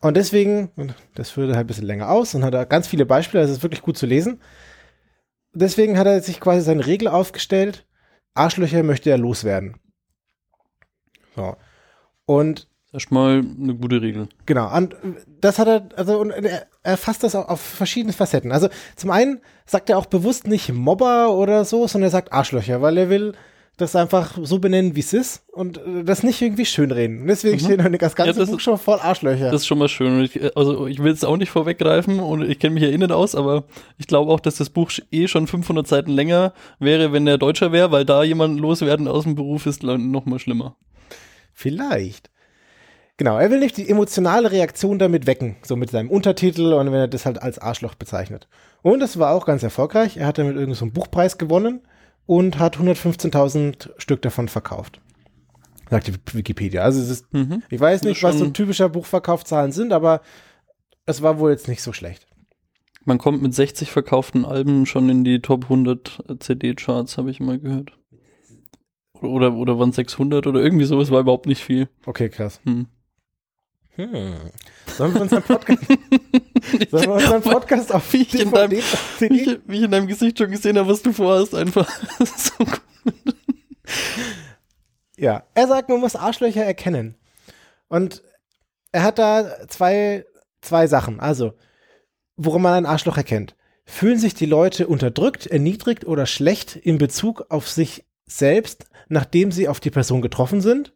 Und 0.00 0.16
deswegen, 0.16 0.70
das 1.14 1.28
führte 1.28 1.54
halt 1.54 1.64
ein 1.64 1.66
bisschen 1.66 1.84
länger 1.84 2.08
aus 2.08 2.34
und 2.34 2.44
hat 2.44 2.54
da 2.54 2.64
ganz 2.64 2.86
viele 2.86 3.04
Beispiele, 3.04 3.42
das 3.42 3.52
ist 3.52 3.62
wirklich 3.62 3.82
gut 3.82 3.98
zu 3.98 4.06
lesen. 4.06 4.40
Deswegen 5.52 5.98
hat 5.98 6.06
er 6.06 6.22
sich 6.22 6.40
quasi 6.40 6.62
seine 6.62 6.86
Regel 6.86 7.08
aufgestellt, 7.08 7.86
Arschlöcher 8.32 8.82
möchte 8.82 9.10
er 9.10 9.18
loswerden. 9.18 9.78
So. 11.34 11.56
Und 12.26 12.68
Erstmal 12.92 13.40
eine 13.60 13.74
gute 13.74 14.00
Regel. 14.00 14.28
Genau, 14.46 14.74
und 14.74 14.96
das 15.42 15.58
hat 15.58 15.68
er, 15.68 15.88
also 15.96 16.18
und 16.18 16.30
er, 16.30 16.66
er 16.82 16.96
fasst 16.96 17.24
das 17.24 17.34
auch 17.34 17.48
auf 17.48 17.60
verschiedene 17.60 18.14
Facetten. 18.14 18.52
Also 18.52 18.68
zum 18.94 19.10
einen 19.10 19.40
sagt 19.66 19.90
er 19.90 19.98
auch 19.98 20.06
bewusst 20.06 20.46
nicht 20.46 20.72
Mobber 20.72 21.34
oder 21.34 21.66
so, 21.66 21.86
sondern 21.88 22.06
er 22.06 22.12
sagt 22.12 22.32
Arschlöcher, 22.32 22.80
weil 22.80 22.96
er 22.96 23.10
will 23.10 23.34
das 23.76 23.94
einfach 23.96 24.38
so 24.42 24.60
benennen, 24.60 24.96
wie 24.96 25.00
es 25.00 25.12
ist 25.12 25.42
und 25.52 25.78
das 26.04 26.22
nicht 26.22 26.40
irgendwie 26.40 26.64
schönreden. 26.64 27.20
Und 27.22 27.26
deswegen 27.26 27.56
Mhm. 27.56 27.60
stehen 27.82 27.98
das 27.98 28.14
ganze 28.14 28.32
Ja, 28.32 28.38
das 28.38 28.48
Buch 28.48 28.56
ist- 28.56 28.62
schon 28.62 28.78
voll 28.78 28.98
Arschlöcher. 28.98 29.50
Das 29.50 29.60
ist 29.62 29.66
schon 29.66 29.78
mal 29.78 29.88
schön. 29.88 30.22
Ich, 30.22 30.56
also 30.56 30.86
ich 30.86 31.02
will 31.02 31.12
es 31.12 31.22
auch 31.24 31.36
nicht 31.36 31.50
vorweggreifen 31.50 32.18
und 32.20 32.48
ich 32.48 32.58
kenne 32.58 32.72
mich 32.74 32.82
ja 32.84 32.88
eh 32.88 32.96
nicht 32.96 33.12
aus, 33.12 33.34
aber 33.34 33.64
ich 33.98 34.06
glaube 34.06 34.32
auch, 34.32 34.40
dass 34.40 34.56
das 34.56 34.70
Buch 34.70 34.90
eh 35.10 35.28
schon 35.28 35.46
500 35.48 35.86
Seiten 35.86 36.12
länger 36.12 36.54
wäre, 36.78 37.12
wenn 37.12 37.26
der 37.26 37.36
Deutscher 37.36 37.72
wäre, 37.72 37.90
weil 37.90 38.06
da 38.06 38.22
jemand 38.22 38.58
loswerden 38.58 39.06
aus 39.06 39.24
dem 39.24 39.34
Beruf 39.34 39.66
ist 39.66 39.82
noch 39.82 40.24
mal 40.24 40.38
schlimmer. 40.38 40.76
Vielleicht. 41.56 42.30
Genau, 43.16 43.38
er 43.38 43.50
will 43.50 43.60
nicht 43.60 43.78
die 43.78 43.88
emotionale 43.88 44.52
Reaktion 44.52 44.98
damit 44.98 45.26
wecken, 45.26 45.56
so 45.62 45.74
mit 45.74 45.90
seinem 45.90 46.10
Untertitel 46.10 46.74
und 46.74 46.86
wenn 46.88 46.92
er 47.00 47.08
das 47.08 47.24
halt 47.24 47.40
als 47.42 47.58
Arschloch 47.58 47.94
bezeichnet. 47.94 48.46
Und 48.82 49.00
das 49.00 49.18
war 49.18 49.32
auch 49.34 49.46
ganz 49.46 49.62
erfolgreich. 49.62 50.18
Er 50.18 50.26
hat 50.26 50.36
damit 50.36 50.52
irgendeinen 50.52 50.74
so 50.74 50.84
einen 50.84 50.92
Buchpreis 50.92 51.38
gewonnen 51.38 51.80
und 52.26 52.58
hat 52.58 52.76
115.000 52.76 53.88
Stück 53.96 54.20
davon 54.20 54.48
verkauft. 54.48 55.00
Sagt 55.88 56.08
die 56.08 56.14
Wikipedia. 56.36 56.82
Also 56.82 57.00
es 57.00 57.08
ist, 57.08 57.32
Mhm. 57.32 57.62
ich 57.70 57.80
weiß 57.80 58.02
nicht, 58.02 58.22
was 58.22 58.36
so 58.36 58.44
schon- 58.44 58.52
typischer 58.54 58.90
Buchverkaufszahlen 58.90 59.72
sind, 59.72 59.94
aber 59.94 60.20
es 61.06 61.22
war 61.22 61.38
wohl 61.38 61.52
jetzt 61.52 61.68
nicht 61.68 61.80
so 61.80 61.94
schlecht. 61.94 62.26
Man 63.06 63.16
kommt 63.16 63.40
mit 63.40 63.54
60 63.54 63.92
verkauften 63.92 64.44
Alben 64.44 64.84
schon 64.84 65.08
in 65.08 65.24
die 65.24 65.40
Top 65.40 65.70
100 65.70 66.22
CD-Charts, 66.40 67.16
habe 67.16 67.30
ich 67.30 67.40
mal 67.40 67.58
gehört. 67.58 67.92
Oder, 69.22 69.54
oder 69.54 69.78
waren 69.78 69.92
600 69.92 70.46
oder 70.46 70.60
irgendwie 70.60 70.84
sowas, 70.84 71.10
war 71.10 71.20
überhaupt 71.20 71.46
nicht 71.46 71.62
viel. 71.64 71.88
Okay, 72.04 72.28
krass. 72.28 72.60
Hm. 72.64 72.86
Hm. 73.96 74.34
Sollen 74.96 75.14
wir 75.14 75.22
unseren 75.22 75.42
Podcast, 75.42 75.82
sollen 76.90 77.04
wir 77.06 77.14
unseren 77.14 77.42
Podcast 77.42 77.94
auf 77.94 78.12
Wie 78.12 78.22
ich 78.22 78.34
in 78.38 78.50
deinem- 78.50 78.70
Wie 79.18 79.26
ich, 79.26 79.58
wie 79.66 79.76
ich 79.78 79.82
in 79.84 79.90
deinem 79.90 80.06
Gesicht 80.06 80.38
schon 80.38 80.50
gesehen 80.50 80.78
habe, 80.78 80.88
was 80.90 81.02
du 81.02 81.12
vorhast, 81.12 81.54
einfach 81.54 81.88
so 82.20 82.64
gut. 82.64 82.80
Ja, 85.16 85.44
er 85.54 85.66
sagt, 85.68 85.88
man 85.88 86.00
muss 86.00 86.16
Arschlöcher 86.16 86.64
erkennen. 86.64 87.14
Und 87.88 88.22
er 88.92 89.02
hat 89.02 89.18
da 89.18 89.66
zwei, 89.68 90.24
zwei 90.60 90.86
Sachen. 90.86 91.20
Also, 91.20 91.54
worum 92.36 92.62
man 92.62 92.74
ein 92.74 92.86
Arschloch 92.86 93.16
erkennt. 93.16 93.54
Fühlen 93.86 94.18
sich 94.18 94.34
die 94.34 94.46
Leute 94.46 94.88
unterdrückt, 94.88 95.46
erniedrigt 95.46 96.04
oder 96.06 96.26
schlecht 96.26 96.76
in 96.76 96.98
Bezug 96.98 97.46
auf 97.50 97.68
sich 97.68 98.04
selbst, 98.26 98.86
nachdem 99.08 99.52
sie 99.52 99.68
auf 99.68 99.80
die 99.80 99.90
Person 99.90 100.22
getroffen 100.22 100.60
sind? 100.60 100.94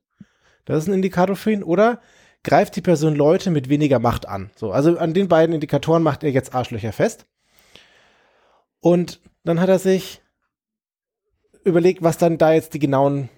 Das 0.65 0.83
ist 0.83 0.89
ein 0.89 0.95
Indikator 0.95 1.37
für 1.37 1.53
ihn. 1.53 1.63
Oder 1.63 2.01
greift 2.43 2.77
die 2.77 2.81
Person 2.81 3.15
Leute 3.15 3.51
mit 3.51 3.69
weniger 3.69 3.99
Macht 3.99 4.27
an? 4.29 4.51
So, 4.57 4.73
also 4.73 4.99
an 4.99 5.15
den 5.15 5.29
beiden 5.29 5.55
Indikatoren 5.55 6.03
macht 6.03 6.23
er 6.23 6.31
jetzt 6.31 6.55
Arschlöcher 6.55 6.93
fest. 6.93 7.27
Und 8.81 9.21
dann 9.45 9.61
hat 9.61 9.69
er 9.69 9.79
sich 9.79 10.23
überlegt, 11.65 12.03
was 12.03 12.19
dann 12.19 12.39
da 12.39 12.53
jetzt 12.53 12.75
die 12.75 12.79
genauen 12.79 13.29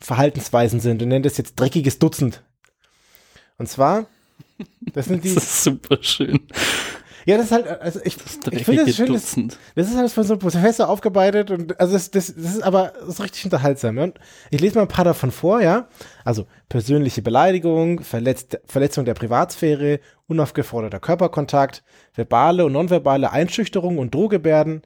Verhaltensweisen 0.00 0.80
sind 0.80 1.02
und 1.02 1.08
nennt 1.08 1.26
es 1.26 1.36
jetzt 1.36 1.56
dreckiges 1.56 1.98
Dutzend. 1.98 2.42
Und 3.58 3.68
zwar, 3.68 4.06
das 4.92 5.06
sind 5.06 5.24
die, 5.24 5.34
Das 5.34 5.44
ist 5.44 5.64
super 5.64 5.98
schön. 6.02 6.40
Ja, 7.26 7.36
das 7.36 7.46
ist 7.46 7.52
halt, 7.52 7.66
also 7.66 8.00
ich, 8.04 8.16
ich 8.50 8.64
finde 8.64 8.84
das 8.86 8.96
schön, 8.96 9.12
das, 9.12 9.22
Dutzend. 9.22 9.58
das 9.74 9.88
ist 9.88 9.96
alles 9.96 10.12
von 10.12 10.24
so 10.24 10.34
einem 10.34 10.40
Professor 10.40 10.88
aufgearbeitet 10.88 11.50
und 11.50 11.78
also 11.78 11.92
das, 11.92 12.10
das, 12.10 12.34
das 12.34 12.54
ist 12.54 12.62
aber 12.62 12.92
das 12.98 13.08
ist 13.08 13.22
richtig 13.22 13.44
unterhaltsam. 13.44 13.98
Und 13.98 14.18
ich 14.50 14.60
lese 14.60 14.76
mal 14.76 14.82
ein 14.82 14.88
paar 14.88 15.04
davon 15.04 15.30
vor, 15.30 15.60
ja. 15.60 15.88
Also 16.24 16.46
persönliche 16.68 17.22
Beleidigung, 17.22 18.00
Verletzt, 18.00 18.58
Verletzung 18.66 19.04
der 19.04 19.14
Privatsphäre, 19.14 20.00
unaufgeforderter 20.28 21.00
Körperkontakt, 21.00 21.82
verbale 22.14 22.64
und 22.64 22.72
nonverbale 22.72 23.30
Einschüchterung 23.30 23.98
und 23.98 24.14
Drohgebärden. 24.14 24.82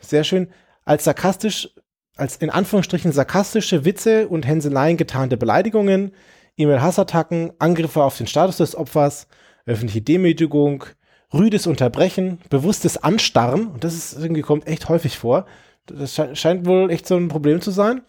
Sehr 0.00 0.24
schön. 0.24 0.48
Als 0.84 1.04
sarkastisch, 1.04 1.70
als 2.16 2.36
in 2.36 2.50
Anführungsstrichen 2.50 3.12
sarkastische 3.12 3.84
Witze 3.84 4.28
und 4.28 4.46
Hänseleien 4.46 4.96
getarnte 4.96 5.36
Beleidigungen, 5.36 6.12
E-Mail-Hassattacken, 6.56 7.52
Angriffe 7.58 8.02
auf 8.02 8.16
den 8.16 8.26
Status 8.26 8.58
des 8.58 8.74
Opfers, 8.74 9.28
öffentliche 9.66 10.00
Demütigung, 10.00 10.84
rüdes 11.32 11.66
Unterbrechen, 11.66 12.38
bewusstes 12.50 12.96
Anstarren, 12.96 13.68
und 13.68 13.84
das 13.84 13.94
ist 13.94 14.18
irgendwie 14.18 14.42
kommt 14.42 14.66
echt 14.66 14.88
häufig 14.88 15.18
vor. 15.18 15.46
Das 15.86 16.14
sche 16.14 16.34
scheint 16.34 16.66
wohl 16.66 16.90
echt 16.90 17.06
so 17.06 17.16
ein 17.16 17.28
Problem 17.28 17.60
zu 17.60 17.70
sein. 17.70 18.02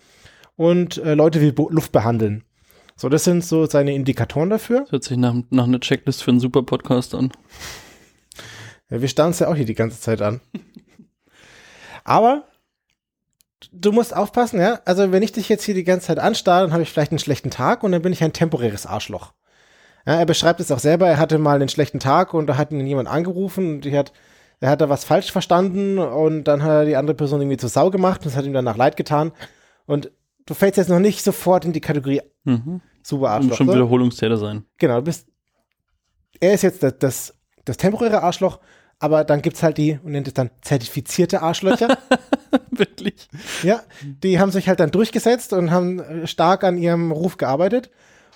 Und 0.55 0.97
äh, 0.97 1.13
Leute 1.13 1.39
wie 1.41 1.51
Bo 1.51 1.69
Luft 1.69 1.91
behandeln. 1.91 2.43
So, 2.95 3.09
das 3.09 3.23
sind 3.23 3.45
so 3.45 3.67
seine 3.67 3.93
Indikatoren 3.93 4.49
dafür. 4.49 4.81
Das 4.81 4.91
hört 4.91 5.03
sich 5.03 5.17
nach, 5.17 5.35
nach 5.51 5.65
einer 5.65 5.79
Checklist 5.79 6.23
für 6.23 6.31
einen 6.31 6.39
super 6.39 6.63
Podcast 6.63 7.13
an. 7.13 7.31
Ja, 8.89 9.01
wir 9.01 9.07
starren 9.07 9.27
uns 9.27 9.39
ja 9.39 9.49
auch 9.49 9.55
hier 9.55 9.65
die 9.65 9.75
ganze 9.75 9.99
Zeit 9.99 10.21
an. 10.21 10.41
Aber 12.03 12.45
du 13.71 13.91
musst 13.91 14.15
aufpassen, 14.15 14.59
ja. 14.59 14.79
Also 14.85 15.11
wenn 15.11 15.21
ich 15.21 15.31
dich 15.31 15.47
jetzt 15.47 15.63
hier 15.63 15.75
die 15.75 15.83
ganze 15.83 16.07
Zeit 16.07 16.19
anstarre, 16.19 16.63
dann 16.63 16.73
habe 16.73 16.81
ich 16.81 16.89
vielleicht 16.89 17.11
einen 17.11 17.19
schlechten 17.19 17.51
Tag 17.51 17.83
und 17.83 17.91
dann 17.91 18.01
bin 18.01 18.13
ich 18.13 18.23
ein 18.23 18.33
temporäres 18.33 18.87
Arschloch. 18.87 19.33
Ja, 20.07 20.15
er 20.15 20.25
beschreibt 20.25 20.61
es 20.61 20.71
auch 20.71 20.79
selber, 20.79 21.07
er 21.07 21.17
hatte 21.19 21.37
mal 21.37 21.55
einen 21.57 21.67
schlechten 21.67 21.99
Tag 21.99 22.33
und 22.33 22.47
da 22.47 22.55
hat 22.57 22.71
ihn 22.71 22.87
jemand 22.87 23.09
angerufen 23.09 23.75
und 23.75 23.81
die 23.81 23.95
hat, 23.97 24.13
er 24.61 24.69
hat 24.69 24.79
da 24.79 24.87
was 24.87 25.03
falsch 25.03 25.31
verstanden 25.33 25.99
und 25.99 26.45
dann 26.45 26.63
hat 26.63 26.69
er 26.71 26.85
die 26.85 26.95
andere 26.95 27.15
Person 27.15 27.41
irgendwie 27.41 27.57
zur 27.57 27.69
Sau 27.69 27.89
gemacht 27.91 28.21
und 28.21 28.27
es 28.29 28.37
hat 28.37 28.45
ihm 28.45 28.53
danach 28.53 28.77
leid 28.77 28.95
getan. 28.95 29.33
Und 29.85 30.09
du 30.45 30.53
fällst 30.53 30.77
jetzt 30.77 30.87
noch 30.89 30.99
nicht 30.99 31.23
sofort 31.23 31.65
in 31.65 31.73
die 31.73 31.81
Kategorie 31.81 32.21
Mhm. 32.45 32.79
super 33.03 33.31
Arschloch. 33.31 33.57
schon 33.57 33.67
ne? 33.67 33.73
Wiederholungstäter 33.73 34.37
sein. 34.37 34.63
Genau, 34.77 34.95
du 34.95 35.01
bist. 35.03 35.27
Er 36.39 36.53
ist 36.53 36.61
jetzt 36.61 36.81
das, 36.83 36.93
das, 36.99 37.33
das 37.65 37.75
temporäre 37.75 38.23
Arschloch, 38.23 38.59
aber 38.99 39.25
dann 39.25 39.41
gibt's 39.41 39.61
halt 39.61 39.77
die, 39.77 39.99
und 40.01 40.13
nennt 40.13 40.27
es 40.27 40.33
dann 40.33 40.51
zertifizierte 40.61 41.41
Arschlöcher. 41.41 41.97
Wirklich. 42.71 43.27
ja, 43.63 43.81
die 44.01 44.39
haben 44.39 44.51
sich 44.51 44.69
halt 44.69 44.79
dann 44.79 44.91
durchgesetzt 44.91 45.51
und 45.51 45.71
haben 45.71 46.25
stark 46.25 46.63
an 46.63 46.77
ihrem 46.77 47.11
Ruf 47.11 47.35
gearbeitet. 47.35 47.89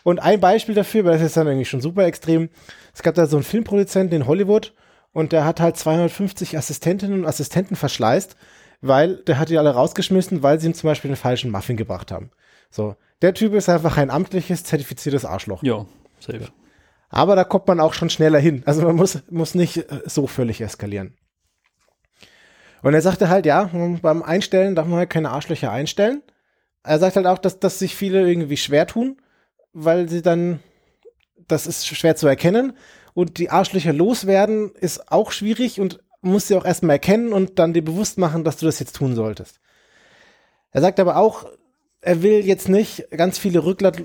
Und 0.04 0.20
ein 0.20 0.40
Beispiel 0.40 0.76
dafür, 0.76 1.06
weil 1.06 1.14
das 1.14 1.22
ist 1.22 1.38
dann 1.38 1.48
irgendwie 1.48 1.66
schon 1.66 1.82
super 1.82 2.06
extrem. 2.06 2.50
Es 2.94 3.04
gab 3.04 3.16
da 3.16 3.28
so 3.28 3.38
einen 3.38 3.44
Filmproduzenten 3.44 4.22
in 4.22 4.28
Hollywood 4.28 4.74
und 5.14 5.32
der 5.32 5.46
hat 5.46 5.60
halt 5.60 5.78
250 5.78 6.58
Assistentinnen 6.58 7.20
und 7.20 7.28
Assistenten 7.28 7.76
verschleißt, 7.76 8.36
weil 8.82 9.18
der 9.18 9.38
hat 9.38 9.50
die 9.50 9.58
alle 9.58 9.72
rausgeschmissen, 9.72 10.44
weil 10.44 10.60
sie 10.60 10.68
ihm 10.68 10.74
zum 10.74 10.88
Beispiel 10.88 11.12
den 11.12 11.18
falschen 11.18 11.52
Muffin 11.52 11.78
gebracht 11.78 12.12
haben. 12.12 12.32
So, 12.70 12.96
der 13.22 13.34
Typ 13.34 13.54
ist 13.54 13.70
einfach 13.70 13.98
ein 13.98 14.10
amtliches, 14.10 14.64
zertifiziertes 14.64 15.26
Arschloch. 15.26 15.62
Ja, 15.62 15.86
safe. 16.20 16.48
Aber 17.10 17.36
da 17.36 17.44
kommt 17.44 17.68
man 17.68 17.80
auch 17.82 17.94
schon 17.94 18.10
schneller 18.10 18.40
hin. 18.40 18.64
Also 18.66 18.82
man 18.82 18.96
muss, 18.96 19.20
muss 19.30 19.54
nicht 19.54 19.78
äh, 19.78 20.02
so 20.06 20.28
völlig 20.28 20.62
eskalieren. 20.62 21.18
Und 22.82 22.94
er 22.94 23.02
sagte 23.02 23.30
halt, 23.30 23.46
ja, 23.46 23.70
beim 24.02 24.24
Einstellen 24.24 24.76
darf 24.76 24.88
man 24.88 25.00
halt 25.00 25.10
keine 25.10 25.30
Arschlöcher 25.30 25.72
einstellen. 25.72 26.24
Er 26.84 26.98
sagt 26.98 27.16
halt 27.16 27.28
auch, 27.28 27.38
dass, 27.38 27.60
dass 27.60 27.78
sich 27.78 27.96
viele 27.96 28.28
irgendwie 28.28 28.58
schwer 28.58 28.88
tun, 28.88 29.18
weil 29.74 30.10
sie 30.10 30.22
dann, 30.22 30.60
das 31.48 31.68
ist 31.68 31.86
schwer 31.88 32.16
zu 32.16 32.28
erkennen. 32.28 32.74
Und 33.14 33.38
die 33.38 33.50
Arschlöcher 33.50 33.94
loswerden 33.94 34.72
ist 34.76 35.12
auch 35.12 35.32
schwierig 35.32 35.80
und 35.80 36.00
muss 36.22 36.48
sie 36.48 36.56
auch 36.56 36.66
erstmal 36.66 36.96
erkennen 36.96 37.34
und 37.34 37.60
dann 37.60 37.74
dir 37.74 37.84
bewusst 37.84 38.18
machen, 38.18 38.44
dass 38.44 38.58
du 38.58 38.66
das 38.66 38.80
jetzt 38.80 38.96
tun 38.96 39.16
solltest. 39.16 39.60
Er 40.72 40.82
sagt 40.82 41.00
aber 41.00 41.18
auch, 41.18 41.46
er 42.02 42.24
will 42.24 42.46
jetzt 42.46 42.70
nicht 42.70 43.10
ganz 43.12 43.38
viele 43.38 43.64
Rückgrat, 43.64 44.04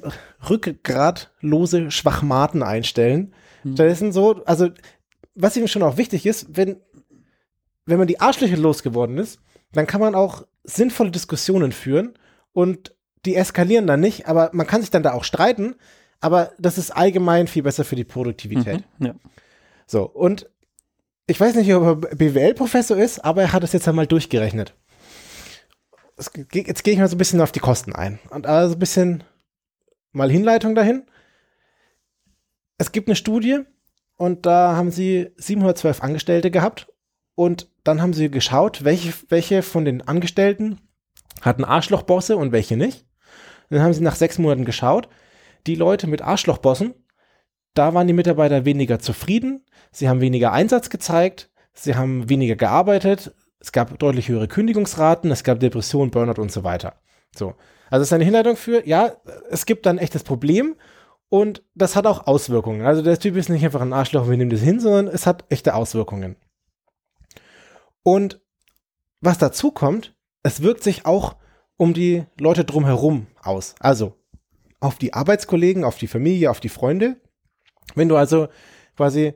rückgratlose 0.48 1.90
Schwachmaten 1.90 2.62
einstellen. 2.62 3.34
Stattdessen 3.74 4.12
so, 4.12 4.44
also 4.44 4.68
was 5.34 5.56
ihm 5.56 5.68
schon 5.68 5.82
auch 5.82 5.96
wichtig 5.96 6.26
ist, 6.26 6.56
wenn, 6.56 6.80
wenn 7.84 7.98
man 7.98 8.06
die 8.06 8.20
Arschlöcher 8.20 8.56
losgeworden 8.56 9.18
ist, 9.18 9.40
dann 9.72 9.86
kann 9.86 10.00
man 10.00 10.14
auch 10.14 10.46
sinnvolle 10.64 11.10
Diskussionen 11.10 11.72
führen 11.72 12.14
und 12.52 12.95
die 13.26 13.36
eskalieren 13.36 13.86
dann 13.86 14.00
nicht, 14.00 14.26
aber 14.28 14.50
man 14.52 14.66
kann 14.66 14.80
sich 14.80 14.90
dann 14.90 15.02
da 15.02 15.12
auch 15.12 15.24
streiten, 15.24 15.74
aber 16.20 16.52
das 16.58 16.78
ist 16.78 16.90
allgemein 16.90 17.46
viel 17.46 17.62
besser 17.62 17.84
für 17.84 17.96
die 17.96 18.04
Produktivität. 18.04 18.84
Mhm. 18.98 19.06
Ja. 19.06 19.14
So, 19.86 20.04
und 20.04 20.48
ich 21.26 21.38
weiß 21.38 21.54
nicht, 21.56 21.72
ob 21.74 22.04
er 22.04 22.16
BWL-Professor 22.16 22.96
ist, 22.96 23.24
aber 23.24 23.42
er 23.42 23.52
hat 23.52 23.64
es 23.64 23.72
jetzt 23.72 23.86
einmal 23.88 24.06
durchgerechnet. 24.06 24.74
Es 26.16 26.32
ge- 26.32 26.46
Jetzt 26.66 26.84
gehe 26.84 26.94
ich 26.94 26.98
mal 27.00 27.08
so 27.08 27.16
ein 27.16 27.18
bisschen 27.18 27.40
auf 27.40 27.52
die 27.52 27.60
Kosten 27.60 27.92
ein. 27.94 28.18
Und 28.30 28.46
also 28.46 28.74
ein 28.74 28.78
bisschen 28.78 29.24
mal 30.12 30.30
Hinleitung 30.30 30.74
dahin. 30.74 31.04
Es 32.78 32.92
gibt 32.92 33.08
eine 33.08 33.16
Studie 33.16 33.60
und 34.16 34.46
da 34.46 34.76
haben 34.76 34.90
sie 34.90 35.30
712 35.36 36.02
Angestellte 36.02 36.50
gehabt 36.50 36.88
und 37.34 37.68
dann 37.84 38.00
haben 38.02 38.12
sie 38.14 38.30
geschaut, 38.30 38.84
welche, 38.84 39.12
welche 39.28 39.62
von 39.62 39.84
den 39.84 40.06
Angestellten 40.06 40.80
hatten 41.42 41.64
Arschlochbosse 41.64 42.36
und 42.36 42.52
welche 42.52 42.76
nicht. 42.76 43.05
Dann 43.70 43.82
haben 43.82 43.92
sie 43.92 44.02
nach 44.02 44.14
sechs 44.14 44.38
Monaten 44.38 44.64
geschaut. 44.64 45.08
Die 45.66 45.74
Leute 45.74 46.06
mit 46.06 46.22
Arschlochbossen, 46.22 46.94
da 47.74 47.94
waren 47.94 48.06
die 48.06 48.12
Mitarbeiter 48.12 48.64
weniger 48.64 48.98
zufrieden, 48.98 49.64
sie 49.90 50.08
haben 50.08 50.20
weniger 50.20 50.52
Einsatz 50.52 50.90
gezeigt, 50.90 51.50
sie 51.74 51.96
haben 51.96 52.28
weniger 52.28 52.56
gearbeitet, 52.56 53.34
es 53.60 53.72
gab 53.72 53.98
deutlich 53.98 54.28
höhere 54.28 54.48
Kündigungsraten, 54.48 55.30
es 55.30 55.44
gab 55.44 55.60
Depressionen, 55.60 56.10
Burnout 56.10 56.40
und 56.40 56.52
so 56.52 56.64
weiter. 56.64 56.94
So. 57.34 57.54
Also 57.90 58.02
es 58.02 58.08
ist 58.08 58.12
eine 58.12 58.24
Hinleitung 58.24 58.56
für, 58.56 58.86
ja, 58.86 59.12
es 59.50 59.66
gibt 59.66 59.86
dann 59.86 59.98
echtes 59.98 60.24
Problem 60.24 60.76
und 61.28 61.62
das 61.74 61.96
hat 61.96 62.06
auch 62.06 62.26
Auswirkungen. 62.26 62.86
Also 62.86 63.02
der 63.02 63.18
Typ 63.18 63.36
ist 63.36 63.48
nicht 63.48 63.64
einfach 63.64 63.80
ein 63.80 63.92
Arschloch 63.92 64.28
wir 64.28 64.36
nehmen 64.36 64.50
das 64.50 64.60
hin, 64.60 64.80
sondern 64.80 65.08
es 65.08 65.26
hat 65.26 65.44
echte 65.48 65.74
Auswirkungen. 65.74 66.36
Und 68.02 68.40
was 69.20 69.38
dazu 69.38 69.72
kommt, 69.72 70.14
es 70.42 70.62
wirkt 70.62 70.82
sich 70.82 71.06
auch 71.06 71.36
um 71.76 71.94
die 71.94 72.24
Leute 72.38 72.64
drumherum 72.64 73.26
aus. 73.42 73.74
Also 73.80 74.14
auf 74.80 74.98
die 74.98 75.14
Arbeitskollegen, 75.14 75.84
auf 75.84 75.98
die 75.98 76.06
Familie, 76.06 76.50
auf 76.50 76.60
die 76.60 76.68
Freunde. 76.68 77.16
Wenn 77.94 78.08
du 78.08 78.16
also 78.16 78.48
quasi, 78.96 79.34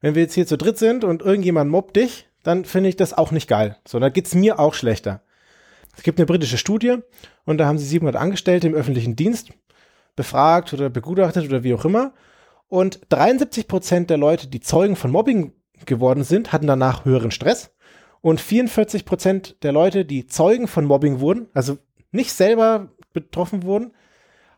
wenn 0.00 0.14
wir 0.14 0.22
jetzt 0.22 0.34
hier 0.34 0.46
zu 0.46 0.56
dritt 0.56 0.78
sind 0.78 1.04
und 1.04 1.22
irgendjemand 1.22 1.70
mobbt 1.70 1.96
dich, 1.96 2.28
dann 2.42 2.64
finde 2.64 2.88
ich 2.88 2.96
das 2.96 3.16
auch 3.16 3.30
nicht 3.30 3.48
geil. 3.48 3.76
So, 3.86 3.98
da 3.98 4.08
geht's 4.08 4.34
mir 4.34 4.58
auch 4.58 4.74
schlechter. 4.74 5.22
Es 5.96 6.02
gibt 6.02 6.18
eine 6.18 6.26
britische 6.26 6.58
Studie 6.58 6.98
und 7.44 7.58
da 7.58 7.66
haben 7.66 7.78
sie 7.78 7.86
700 7.86 8.20
Angestellte 8.20 8.66
im 8.66 8.74
öffentlichen 8.74 9.16
Dienst 9.16 9.50
befragt 10.16 10.72
oder 10.72 10.88
begutachtet 10.88 11.46
oder 11.46 11.62
wie 11.62 11.74
auch 11.74 11.84
immer. 11.84 12.14
Und 12.68 13.00
73 13.08 13.66
Prozent 13.66 14.10
der 14.10 14.16
Leute, 14.16 14.46
die 14.46 14.60
Zeugen 14.60 14.96
von 14.96 15.10
Mobbing 15.10 15.52
geworden 15.86 16.24
sind, 16.24 16.52
hatten 16.52 16.66
danach 16.66 17.04
höheren 17.04 17.30
Stress. 17.30 17.72
Und 18.22 18.40
44 18.40 19.04
Prozent 19.04 19.56
der 19.62 19.72
Leute, 19.72 20.04
die 20.04 20.26
Zeugen 20.26 20.68
von 20.68 20.84
Mobbing 20.84 21.20
wurden, 21.20 21.48
also 21.54 21.78
nicht 22.12 22.32
selber 22.32 22.88
betroffen 23.12 23.62
wurden, 23.62 23.92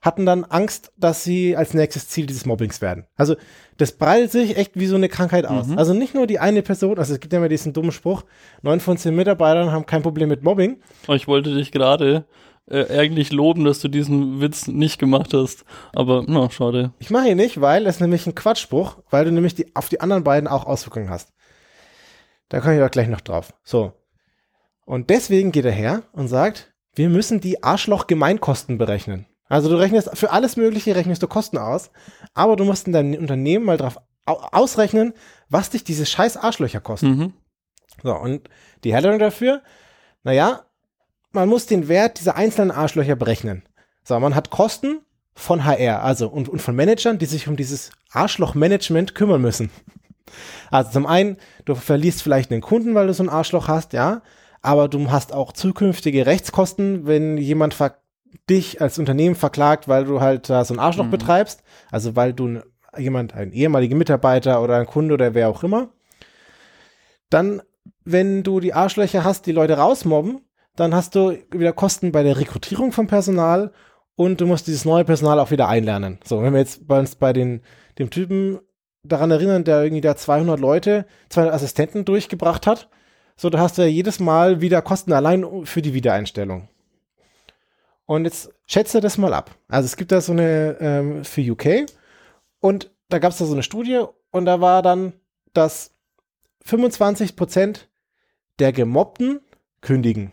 hatten 0.01 0.27
dann 0.27 0.45
Angst, 0.45 0.93
dass 0.99 1.23
sie 1.23 1.57
als 1.57 1.75
nächstes 1.75 2.09
Ziel 2.09 2.27
dieses 2.27 2.45
Mobbings 2.45 2.81
werden. 2.83 3.07
Also 3.17 3.37
das 3.79 3.93
prallt 3.93 4.33
sich 4.33 4.57
echt 4.57 4.73
wie 4.75 4.87
so 4.87 4.97
eine 4.97 5.09
Krankheit 5.09 5.47
aus. 5.47 5.69
Mhm. 5.69 5.79
Also 5.79 5.95
nicht 5.95 6.15
nur 6.15 6.27
die 6.27 6.41
eine 6.41 6.63
Person, 6.63 6.99
also 6.99 7.15
es 7.15 7.21
gibt 7.21 7.33
ja 7.33 7.39
immer 7.39 7.49
diesen 7.49 7.73
dummen 7.73 7.93
Spruch, 7.93 8.25
neun 8.63 8.81
von 8.81 8.97
zehn 8.97 9.15
Mitarbeitern 9.15 9.71
haben 9.71 9.87
kein 9.87 10.03
Problem 10.03 10.29
mit 10.29 10.43
Mobbing. 10.43 10.79
Oh, 11.07 11.13
ich 11.13 11.29
wollte 11.29 11.55
dich 11.55 11.71
gerade 11.71 12.25
äh, 12.69 12.87
eigentlich 12.99 13.33
loben, 13.33 13.65
dass 13.65 13.79
du 13.79 13.89
diesen 13.89 14.41
Witz 14.41 14.67
nicht 14.67 14.99
gemacht 14.99 15.35
hast. 15.35 15.65
Aber 15.95 16.25
na, 16.27 16.51
schade. 16.51 16.93
Ich 16.99 17.11
mache 17.11 17.29
ihn 17.29 17.37
nicht, 17.37 17.61
weil 17.61 17.87
es 17.87 18.01
nämlich 18.01 18.27
ein 18.27 18.35
Quatschspruch, 18.35 18.99
weil 19.11 19.25
du 19.25 19.31
nämlich 19.31 19.55
die, 19.55 19.67
auf 19.75 19.89
die 19.89 20.01
anderen 20.01 20.25
beiden 20.25 20.49
auch 20.49 20.67
Auswirkungen 20.67 21.11
hast. 21.11 21.33
Da 22.53 22.61
komme 22.61 22.77
ich 22.77 22.83
auch 22.83 22.91
gleich 22.91 23.09
noch 23.09 23.23
drauf. 23.23 23.55
So. 23.65 23.95
Und 24.85 25.09
deswegen 25.09 25.53
geht 25.53 25.65
er 25.65 25.73
her 25.73 26.03
und 26.13 26.29
sagt, 26.29 26.75
wir 26.95 27.09
müssen 27.09 27.41
die 27.41 27.63
Arschloch-Gemeinkosten 27.63 28.77
berechnen. 28.77 29.25
Also 29.49 29.71
du 29.71 29.77
rechnest 29.77 30.11
für 30.13 30.33
alles 30.33 30.59
Mögliche 30.59 30.95
rechnest 30.95 31.23
du 31.23 31.29
Kosten 31.29 31.57
aus, 31.57 31.91
aber 32.35 32.57
du 32.57 32.65
musst 32.65 32.87
in 32.87 32.93
deinem 32.93 33.15
Unternehmen 33.15 33.65
mal 33.65 33.79
drauf 33.79 33.97
ausrechnen, 34.27 35.15
was 35.49 35.71
dich 35.71 35.83
diese 35.83 36.05
scheiß 36.05 36.37
Arschlöcher 36.37 36.81
kosten. 36.81 37.09
Mhm. 37.09 37.33
So, 38.03 38.15
und 38.15 38.51
die 38.85 38.93
Herleitung 38.93 39.19
dafür, 39.19 39.63
naja, 40.23 40.67
man 41.31 41.49
muss 41.49 41.65
den 41.65 41.89
Wert 41.89 42.21
dieser 42.21 42.37
einzelnen 42.37 42.71
Arschlöcher 42.71 43.17
berechnen. 43.17 43.63
So, 44.05 44.21
man 44.21 44.35
hat 44.35 44.51
Kosten 44.51 45.01
von 45.35 45.65
HR, 45.65 46.03
also 46.03 46.29
und, 46.29 46.51
und 46.51 46.61
von 46.61 46.77
Managern, 46.77 47.19
die 47.19 47.25
sich 47.25 47.49
um 47.49 47.57
dieses 47.57 47.93
Arschloch-Management 48.11 49.15
kümmern 49.15 49.41
müssen. 49.41 49.71
Also 50.71 50.91
zum 50.91 51.07
einen, 51.07 51.37
du 51.65 51.75
verlierst 51.75 52.23
vielleicht 52.23 52.51
einen 52.51 52.61
Kunden, 52.61 52.95
weil 52.95 53.07
du 53.07 53.15
so 53.15 53.23
ein 53.23 53.29
Arschloch 53.29 53.69
hast, 53.69 53.93
ja, 53.93 54.23
aber 54.63 54.89
du 54.89 55.11
hast 55.11 55.33
auch 55.33 55.53
zukünftige 55.53 56.27
Rechtskosten, 56.27 57.07
wenn 57.07 57.37
jemand 57.37 57.77
dich 58.49 58.81
als 58.81 58.99
Unternehmen 58.99 59.35
verklagt, 59.35 59.89
weil 59.89 60.05
du 60.05 60.21
halt 60.21 60.49
da 60.49 60.65
so 60.65 60.75
ein 60.75 60.81
Arschloch 60.81 61.07
mhm. 61.07 61.11
betreibst, 61.11 61.63
also 61.91 62.17
weil 62.17 62.33
du 62.33 62.61
jemand, 62.97 63.35
ein 63.35 63.53
ehemaliger 63.53 63.97
Mitarbeiter 63.97 64.63
oder 64.63 64.77
ein 64.77 64.87
Kunde 64.87 65.15
oder 65.15 65.35
wer 65.35 65.49
auch 65.49 65.63
immer, 65.63 65.91
dann, 67.31 67.63
wenn 68.05 68.43
du 68.43 68.61
die 68.61 68.75
Arschlöcher 68.75 69.25
hast, 69.25 69.47
die 69.47 69.53
Leute 69.53 69.79
rausmobben, 69.79 70.41
dann 70.77 70.95
hast 70.95 71.15
du 71.15 71.39
wieder 71.51 71.73
Kosten 71.73 72.13
bei 72.13 72.23
der 72.23 72.39
Rekrutierung 72.39 72.93
von 72.93 73.07
Personal 73.07 73.73
und 74.15 74.41
du 74.41 74.47
musst 74.47 74.67
dieses 74.67 74.85
neue 74.85 75.05
Personal 75.05 75.39
auch 75.39 75.51
wieder 75.51 75.69
einlernen. 75.69 76.19
So, 76.25 76.43
wenn 76.43 76.53
wir 76.53 76.61
jetzt 76.61 76.87
bei 76.87 76.99
uns 76.99 77.17
bei 77.17 77.33
den, 77.33 77.63
dem 77.99 78.11
Typen 78.11 78.61
daran 79.03 79.31
erinnern, 79.31 79.65
der 79.65 79.83
irgendwie 79.83 80.01
da 80.01 80.17
200 80.17 80.61
Leute, 80.61 81.07
200 81.29 81.55
Assistenten 81.55 82.05
durchgebracht 82.05 82.67
hat, 82.67 82.89
so, 83.37 83.51
da 83.51 83.59
hast 83.59 83.79
du 83.79 83.83
ja 83.83 83.89
jedes 83.89 84.21
Mal 84.21 84.61
wieder 84.61 84.83
Kosten 84.83 85.13
allein 85.13 85.67
für 85.67 85.83
die 85.83 85.95
Wiedereinstellung. 85.95 86.69
Und 88.07 88.25
jetzt 88.25 88.53
schätze 88.67 89.01
das 89.01 89.19
mal 89.19 89.33
ab. 89.33 89.57
Also 89.69 89.87
es 89.87 89.97
gibt 89.97 90.13
da 90.13 90.21
so 90.21 90.33
eine 90.33 90.77
ähm, 90.81 91.25
für 91.25 91.41
UK 91.41 91.87
und 92.61 92.91
da 93.09 93.19
gab 93.19 93.33
es 93.33 93.39
da 93.39 93.45
so 93.45 93.53
eine 93.53 93.63
Studie 93.63 94.05
und 94.31 94.45
da 94.45 94.61
war 94.61 94.83
dann, 94.83 95.15
dass 95.55 95.93
25 96.65 97.37
Prozent 97.37 97.89
der 98.59 98.73
Gemobbten 98.73 99.41
kündigen 99.81 100.33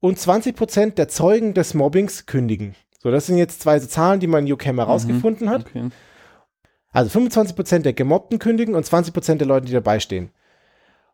und 0.00 0.18
20 0.18 0.56
Prozent 0.56 0.98
der 0.98 1.08
Zeugen 1.08 1.54
des 1.54 1.74
Mobbings 1.74 2.26
kündigen. 2.26 2.74
So, 2.98 3.10
das 3.10 3.26
sind 3.26 3.36
jetzt 3.36 3.60
zwei 3.62 3.78
so 3.78 3.86
Zahlen, 3.86 4.20
die 4.20 4.26
man 4.26 4.46
in 4.46 4.52
UK 4.52 4.66
mal 4.66 4.84
mhm, 4.84 4.90
rausgefunden 4.90 5.50
hat. 5.50 5.66
Also 6.94 7.10
25 7.10 7.56
Prozent 7.56 7.84
der 7.84 7.92
Gemobbten 7.92 8.38
kündigen 8.38 8.74
und 8.74 8.86
20 8.86 9.12
Prozent 9.12 9.40
der 9.40 9.48
Leute, 9.48 9.66
die 9.66 9.72
dabei 9.72 9.98
stehen. 9.98 10.30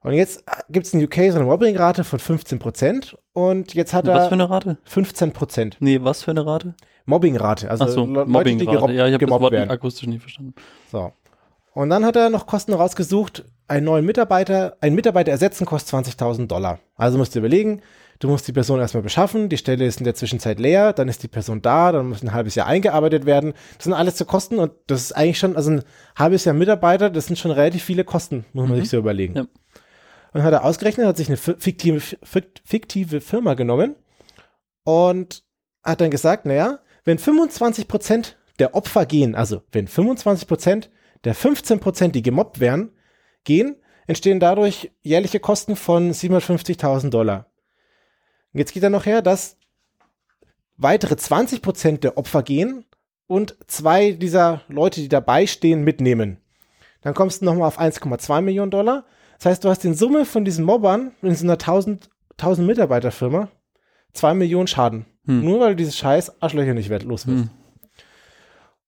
Und 0.03 0.13
jetzt 0.13 0.45
gibt 0.69 0.87
es 0.87 0.95
in 0.95 1.03
UK 1.03 1.15
so 1.31 1.37
eine 1.37 1.45
Mobbing-Rate 1.45 2.05
von 2.05 2.19
15 2.19 2.59
Prozent 2.59 3.19
und 3.33 3.75
jetzt 3.75 3.93
hat 3.93 4.07
was 4.07 4.15
er. 4.15 4.21
Was 4.21 4.29
für 4.29 4.35
eine 4.35 4.51
Rate? 4.51 4.79
15 4.85 5.33
Prozent. 5.33 5.77
Nee, 5.81 5.99
was 6.03 6.23
für 6.23 6.31
eine 6.31 6.45
Rate? 6.45 6.75
Mobbing-Rate. 7.07 7.71
Also 7.71 7.87
so, 7.87 8.07
Leute, 8.07 8.31
Mobbing 8.31 8.59
die 8.59 8.67
gemobbt, 8.67 8.93
ja, 8.93 9.07
ich 9.07 9.15
habe 9.15 9.27
das 9.27 9.41
Wort 9.41 9.53
werden. 9.53 9.71
akustisch 9.71 10.07
nicht 10.07 10.21
verstanden. 10.21 10.55
So. 10.93 11.13
Und 11.73 11.89
dann 11.89 12.05
hat 12.05 12.17
er 12.17 12.29
noch 12.29 12.47
Kosten 12.47 12.75
rausgesucht. 12.75 13.45
Einen 13.67 13.87
neuen 13.87 14.05
Mitarbeiter, 14.05 14.77
ein 14.81 14.95
Mitarbeiter 14.95 15.31
ersetzen 15.31 15.65
kostet 15.65 16.07
20.000 16.07 16.47
Dollar. 16.47 16.81
Also 16.97 17.17
musst 17.17 17.35
du 17.35 17.39
überlegen, 17.39 17.81
du 18.21 18.29
musst 18.29 18.47
die 18.47 18.53
Person 18.53 18.79
erstmal 18.79 19.03
beschaffen, 19.03 19.49
die 19.49 19.57
Stelle 19.57 19.85
ist 19.85 19.99
in 19.99 20.05
der 20.05 20.15
Zwischenzeit 20.15 20.61
leer, 20.61 20.93
dann 20.93 21.09
ist 21.09 21.23
die 21.23 21.29
Person 21.29 21.63
da, 21.63 21.91
dann 21.91 22.09
muss 22.11 22.23
ein 22.23 22.33
halbes 22.33 22.55
Jahr 22.55 22.67
eingearbeitet 22.67 23.27
werden. 23.27 23.55
Das 23.77 23.85
sind 23.85 23.95
alles 23.95 24.15
zu 24.15 24.25
Kosten 24.25 24.59
und 24.59 24.73
das 24.87 25.03
ist 25.03 25.13
eigentlich 25.13 25.39
schon, 25.39 25.57
also 25.57 25.73
ein 25.73 25.83
halbes 26.17 26.45
Jahr 26.45 26.55
Mitarbeiter, 26.55 27.11
das 27.11 27.27
sind 27.27 27.39
schon 27.39 27.51
relativ 27.51 27.83
viele 27.83 28.05
Kosten, 28.05 28.45
muss 28.53 28.69
man 28.69 28.77
mhm. 28.77 28.83
sich 28.83 28.91
so 28.91 28.99
überlegen. 28.99 29.35
Ja. 29.35 29.47
Und 30.33 30.43
hat 30.45 30.53
er 30.53 30.65
ausgerechnet, 30.65 31.07
hat 31.07 31.17
sich 31.17 31.29
eine 31.29 31.37
fiktive, 31.37 32.01
fiktive 32.65 33.21
Firma 33.21 33.55
genommen 33.55 33.97
und 34.85 35.43
hat 35.83 36.01
dann 36.01 36.11
gesagt, 36.11 36.47
naja, 36.47 36.79
wenn 37.05 37.19
25 37.19 37.89
Prozent 37.89 38.37
der 38.61 38.75
Opfer 38.75 39.07
gehen, 39.07 39.35
also 39.35 39.63
wenn 39.73 39.89
25 39.89 40.47
Prozent 40.47 40.91
der 41.25 41.35
15 41.35 41.81
Prozent, 41.81 42.15
die 42.15 42.23
gemobbt 42.23 42.61
werden, 42.61 42.93
gehen, 43.45 43.77
entstehen 44.07 44.41
dadurch 44.41 44.93
jährliche 45.03 45.41
Kosten 45.41 45.75
von 45.75 46.13
750.000 46.13 47.11
Dollar. 47.11 47.50
Und 48.53 48.59
jetzt 48.59 48.73
geht 48.73 48.83
er 48.83 48.91
noch 48.91 49.07
her, 49.07 49.23
dass 49.23 49.57
weitere 50.77 51.17
20 51.17 51.63
Prozent 51.63 52.05
der 52.05 52.17
Opfer 52.17 52.43
gehen 52.43 52.85
und 53.27 53.57
zwei 53.67 54.13
dieser 54.13 54.63
Leute, 54.69 55.01
die 55.01 55.09
dabei 55.09 55.47
stehen, 55.47 55.85
mitnehmen. 55.85 56.39
Dann 57.03 57.15
kommst 57.15 57.41
du 57.41 57.45
nochmal 57.45 57.69
auf 57.69 57.81
1,2 57.81 58.41
Millionen 58.41 58.71
Dollar. 58.71 59.05
Das 59.39 59.47
heißt, 59.47 59.65
du 59.65 59.69
hast 59.69 59.85
in 59.85 59.95
Summe 59.95 60.25
von 60.25 60.45
diesen 60.45 60.65
Mobbern 60.65 61.13
in 61.23 61.35
so 61.35 61.45
einer 61.45 61.55
1000, 61.55 62.11
1000 62.33 62.67
Mitarbeiter 62.67 63.11
Firma 63.11 63.49
2 64.13 64.35
Millionen 64.35 64.67
Schaden. 64.67 65.07
Hm. 65.25 65.45
Nur 65.45 65.61
weil 65.61 65.71
du 65.71 65.77
dieses 65.77 65.97
scheiß 65.97 66.43
Arschlöcher 66.43 66.75
nicht 66.75 66.91
los 67.05 67.27
wirst. 67.27 67.45
Hm. 67.45 67.51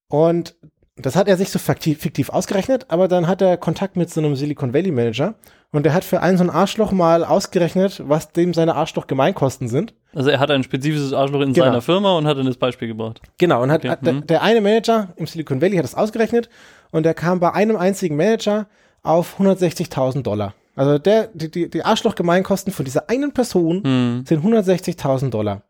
Und 0.08 0.56
das 0.96 1.16
hat 1.16 1.26
er 1.26 1.36
sich 1.36 1.48
so 1.48 1.58
fiktiv, 1.58 2.28
ausgerechnet, 2.30 2.86
aber 2.88 3.08
dann 3.08 3.26
hat 3.26 3.40
er 3.40 3.56
Kontakt 3.56 3.96
mit 3.96 4.10
so 4.10 4.20
einem 4.20 4.36
Silicon 4.36 4.74
Valley 4.74 4.90
Manager 4.90 5.34
und 5.70 5.84
der 5.84 5.94
hat 5.94 6.04
für 6.04 6.20
einen 6.20 6.36
so 6.36 6.44
ein 6.44 6.50
Arschloch 6.50 6.92
mal 6.92 7.24
ausgerechnet, 7.24 8.02
was 8.06 8.32
dem 8.32 8.52
seine 8.52 8.74
Arschloch-Gemeinkosten 8.74 9.68
sind. 9.68 9.94
Also 10.14 10.28
er 10.28 10.38
hat 10.38 10.50
ein 10.50 10.62
spezifisches 10.62 11.14
Arschloch 11.14 11.40
in 11.40 11.54
genau. 11.54 11.66
seiner 11.66 11.80
Firma 11.80 12.16
und 12.18 12.26
hat 12.26 12.36
dann 12.36 12.44
das 12.44 12.58
Beispiel 12.58 12.88
gebracht. 12.88 13.22
Genau, 13.38 13.62
und 13.62 13.70
hat, 13.70 13.80
okay. 13.80 13.88
hat 13.88 14.04
der, 14.04 14.12
mhm. 14.12 14.26
der, 14.26 14.42
eine 14.42 14.60
Manager 14.60 15.08
im 15.16 15.26
Silicon 15.26 15.62
Valley 15.62 15.76
hat 15.76 15.84
das 15.84 15.94
ausgerechnet 15.94 16.50
und 16.90 17.04
der 17.04 17.14
kam 17.14 17.40
bei 17.40 17.52
einem 17.52 17.76
einzigen 17.76 18.16
Manager 18.16 18.66
auf 19.02 19.40
160.000 19.40 20.22
Dollar. 20.22 20.54
Also 20.76 20.98
der, 20.98 21.28
die, 21.32 21.50
die, 21.50 21.70
die 21.70 21.84
Arschloch-Gemeinkosten 21.84 22.72
von 22.72 22.84
dieser 22.84 23.08
einen 23.08 23.32
Person 23.32 23.82
hm. 23.82 24.24
sind 24.26 24.44
160.000 24.44 25.30
Dollar. 25.30 25.62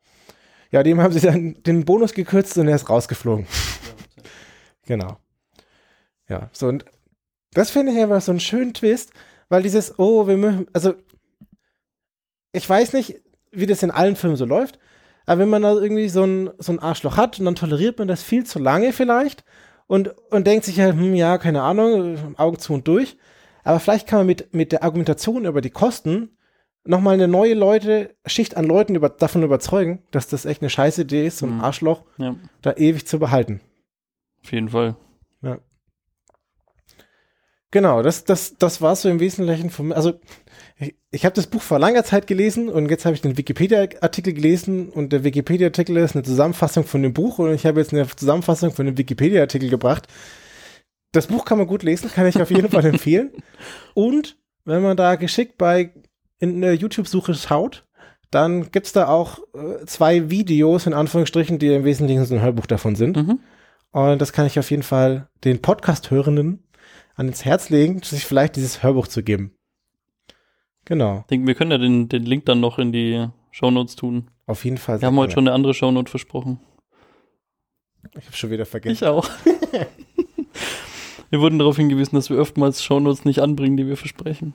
Ja, 0.72 0.82
dem 0.82 1.00
haben 1.00 1.12
sie 1.12 1.20
dann 1.20 1.56
den 1.64 1.84
Bonus 1.84 2.12
gekürzt 2.12 2.58
und 2.58 2.66
er 2.66 2.76
ist 2.76 2.88
rausgeflogen. 2.88 3.46
Genau. 4.86 5.18
Ja, 6.28 6.48
so 6.52 6.68
und 6.68 6.84
das 7.52 7.70
finde 7.70 7.92
ich 7.92 7.98
einfach 7.98 8.20
so 8.22 8.32
einen 8.32 8.40
schönen 8.40 8.74
Twist, 8.74 9.12
weil 9.48 9.62
dieses, 9.62 9.98
oh, 9.98 10.26
wir 10.26 10.36
müssen, 10.36 10.66
also 10.72 10.94
ich 12.52 12.68
weiß 12.68 12.92
nicht, 12.94 13.20
wie 13.50 13.66
das 13.66 13.82
in 13.82 13.90
allen 13.90 14.16
Filmen 14.16 14.36
so 14.36 14.44
läuft, 14.44 14.78
aber 15.26 15.40
wenn 15.40 15.50
man 15.50 15.62
da 15.62 15.72
irgendwie 15.74 16.08
so 16.08 16.24
ein, 16.24 16.50
so 16.58 16.72
ein 16.72 16.78
Arschloch 16.78 17.16
hat 17.16 17.38
und 17.38 17.44
dann 17.44 17.54
toleriert 17.54 17.98
man 17.98 18.08
das 18.08 18.22
viel 18.22 18.44
zu 18.44 18.58
lange 18.58 18.92
vielleicht 18.92 19.44
und, 19.86 20.14
und 20.30 20.46
denkt 20.46 20.64
sich 20.64 20.80
halt, 20.80 20.94
hm, 20.94 21.14
ja, 21.14 21.38
keine 21.38 21.62
Ahnung, 21.62 22.36
Augen 22.38 22.58
zu 22.58 22.72
und 22.72 22.88
durch. 22.88 23.16
Aber 23.64 23.78
vielleicht 23.78 24.08
kann 24.08 24.20
man 24.20 24.26
mit, 24.26 24.54
mit 24.54 24.72
der 24.72 24.82
Argumentation 24.82 25.44
über 25.44 25.60
die 25.60 25.70
Kosten 25.70 26.36
nochmal 26.84 27.14
eine 27.14 27.28
neue 27.28 27.54
Leute, 27.54 28.14
Schicht 28.26 28.56
an 28.56 28.64
Leuten 28.64 28.96
über, 28.96 29.08
davon 29.08 29.42
überzeugen, 29.42 30.02
dass 30.10 30.26
das 30.26 30.46
echt 30.46 30.62
eine 30.62 30.70
scheiß 30.70 30.98
Idee 30.98 31.26
ist, 31.26 31.38
so 31.38 31.46
ein 31.46 31.56
Mhm. 31.56 31.60
Arschloch 31.60 32.04
Ja, 32.16 32.34
da 32.62 32.72
ewig 32.72 33.06
zu 33.06 33.18
behalten. 33.18 33.60
Auf 34.44 34.52
jeden 34.52 34.70
Fall. 34.70 34.96
Genau, 37.72 38.02
das, 38.02 38.24
das, 38.24 38.58
das 38.58 38.82
war 38.82 38.94
so 38.94 39.08
im 39.08 39.18
Wesentlichen 39.18 39.70
von 39.70 39.88
mir. 39.88 39.96
Also, 39.96 40.20
ich, 40.78 40.94
ich 41.10 41.24
habe 41.24 41.34
das 41.34 41.46
Buch 41.46 41.62
vor 41.62 41.78
langer 41.78 42.04
Zeit 42.04 42.26
gelesen 42.26 42.68
und 42.68 42.90
jetzt 42.90 43.06
habe 43.06 43.14
ich 43.14 43.22
den 43.22 43.38
Wikipedia-Artikel 43.38 44.34
gelesen 44.34 44.90
und 44.90 45.10
der 45.10 45.24
Wikipedia-Artikel 45.24 45.96
ist 45.96 46.14
eine 46.14 46.22
Zusammenfassung 46.22 46.84
von 46.84 47.02
dem 47.02 47.14
Buch 47.14 47.38
und 47.38 47.54
ich 47.54 47.64
habe 47.64 47.80
jetzt 47.80 47.94
eine 47.94 48.06
Zusammenfassung 48.06 48.72
von 48.72 48.84
dem 48.84 48.98
Wikipedia-Artikel 48.98 49.70
gebracht. 49.70 50.06
Das 51.12 51.28
Buch 51.28 51.46
kann 51.46 51.56
man 51.56 51.66
gut 51.66 51.82
lesen, 51.82 52.10
kann 52.10 52.26
ich 52.26 52.40
auf 52.40 52.50
jeden 52.50 52.70
Fall 52.70 52.84
empfehlen. 52.84 53.30
Und 53.94 54.36
wenn 54.66 54.82
man 54.82 54.98
da 54.98 55.16
geschickt 55.16 55.56
bei 55.56 55.94
in 56.40 56.60
der 56.60 56.74
YouTube-Suche 56.74 57.32
schaut, 57.32 57.86
dann 58.30 58.70
gibt's 58.70 58.92
da 58.92 59.08
auch 59.08 59.38
äh, 59.54 59.86
zwei 59.86 60.28
Videos 60.28 60.86
in 60.86 60.92
Anführungsstrichen, 60.92 61.58
die 61.58 61.72
im 61.72 61.84
Wesentlichen 61.84 62.26
so 62.26 62.34
ein 62.34 62.42
Hörbuch 62.42 62.66
davon 62.66 62.96
sind. 62.96 63.16
Mhm. 63.16 63.40
Und 63.92 64.20
das 64.20 64.32
kann 64.32 64.46
ich 64.46 64.58
auf 64.58 64.70
jeden 64.70 64.82
Fall 64.82 65.28
den 65.44 65.60
Podcast-Hörenden 65.62 66.64
an 67.14 67.28
ins 67.28 67.44
Herz 67.44 67.68
legen, 67.68 68.02
sich 68.02 68.24
vielleicht 68.24 68.56
dieses 68.56 68.82
Hörbuch 68.82 69.06
zu 69.06 69.22
geben. 69.22 69.54
Genau, 70.84 71.20
Ich 71.20 71.26
denke, 71.26 71.46
wir 71.46 71.54
können 71.54 71.70
ja 71.70 71.78
den, 71.78 72.08
den 72.08 72.24
Link 72.24 72.46
dann 72.46 72.60
noch 72.60 72.78
in 72.78 72.90
die 72.92 73.28
Shownotes 73.50 73.94
tun. 73.94 74.30
auf 74.46 74.64
jeden 74.64 74.78
Fall. 74.78 75.00
Wir 75.00 75.06
haben 75.06 75.16
heute 75.16 75.34
schon 75.34 75.46
eine 75.46 75.54
andere 75.54 75.74
Shownote 75.74 76.10
versprochen. 76.10 76.58
Ich 78.18 78.26
habe 78.26 78.36
schon 78.36 78.50
wieder 78.50 78.66
vergessen. 78.66 78.94
Ich 78.94 79.04
auch. 79.04 79.28
wir 81.30 81.40
wurden 81.40 81.58
darauf 81.58 81.76
hingewiesen, 81.76 82.16
dass 82.16 82.30
wir 82.30 82.38
oftmals 82.38 82.82
Shownotes 82.82 83.24
nicht 83.24 83.40
anbringen, 83.40 83.76
die 83.76 83.86
wir 83.86 83.96
versprechen. 83.96 84.54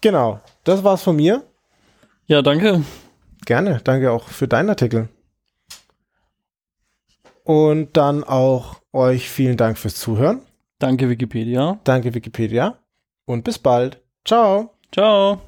Genau, 0.00 0.40
das 0.64 0.82
war's 0.84 1.02
von 1.02 1.16
mir. 1.16 1.44
Ja, 2.26 2.42
danke. 2.42 2.82
Gerne, 3.44 3.80
danke 3.84 4.10
auch 4.10 4.28
für 4.28 4.48
deinen 4.48 4.70
Artikel. 4.70 5.08
Und 7.44 7.96
dann 7.96 8.24
auch 8.24 8.80
euch 8.92 9.28
vielen 9.28 9.56
Dank 9.56 9.78
fürs 9.78 9.96
Zuhören. 9.96 10.42
Danke, 10.78 11.08
Wikipedia. 11.08 11.78
Danke 11.84 12.14
Wikipedia 12.14 12.78
und 13.26 13.44
bis 13.44 13.58
bald. 13.58 14.02
Ciao. 14.24 14.74
Ciao. 14.92 15.40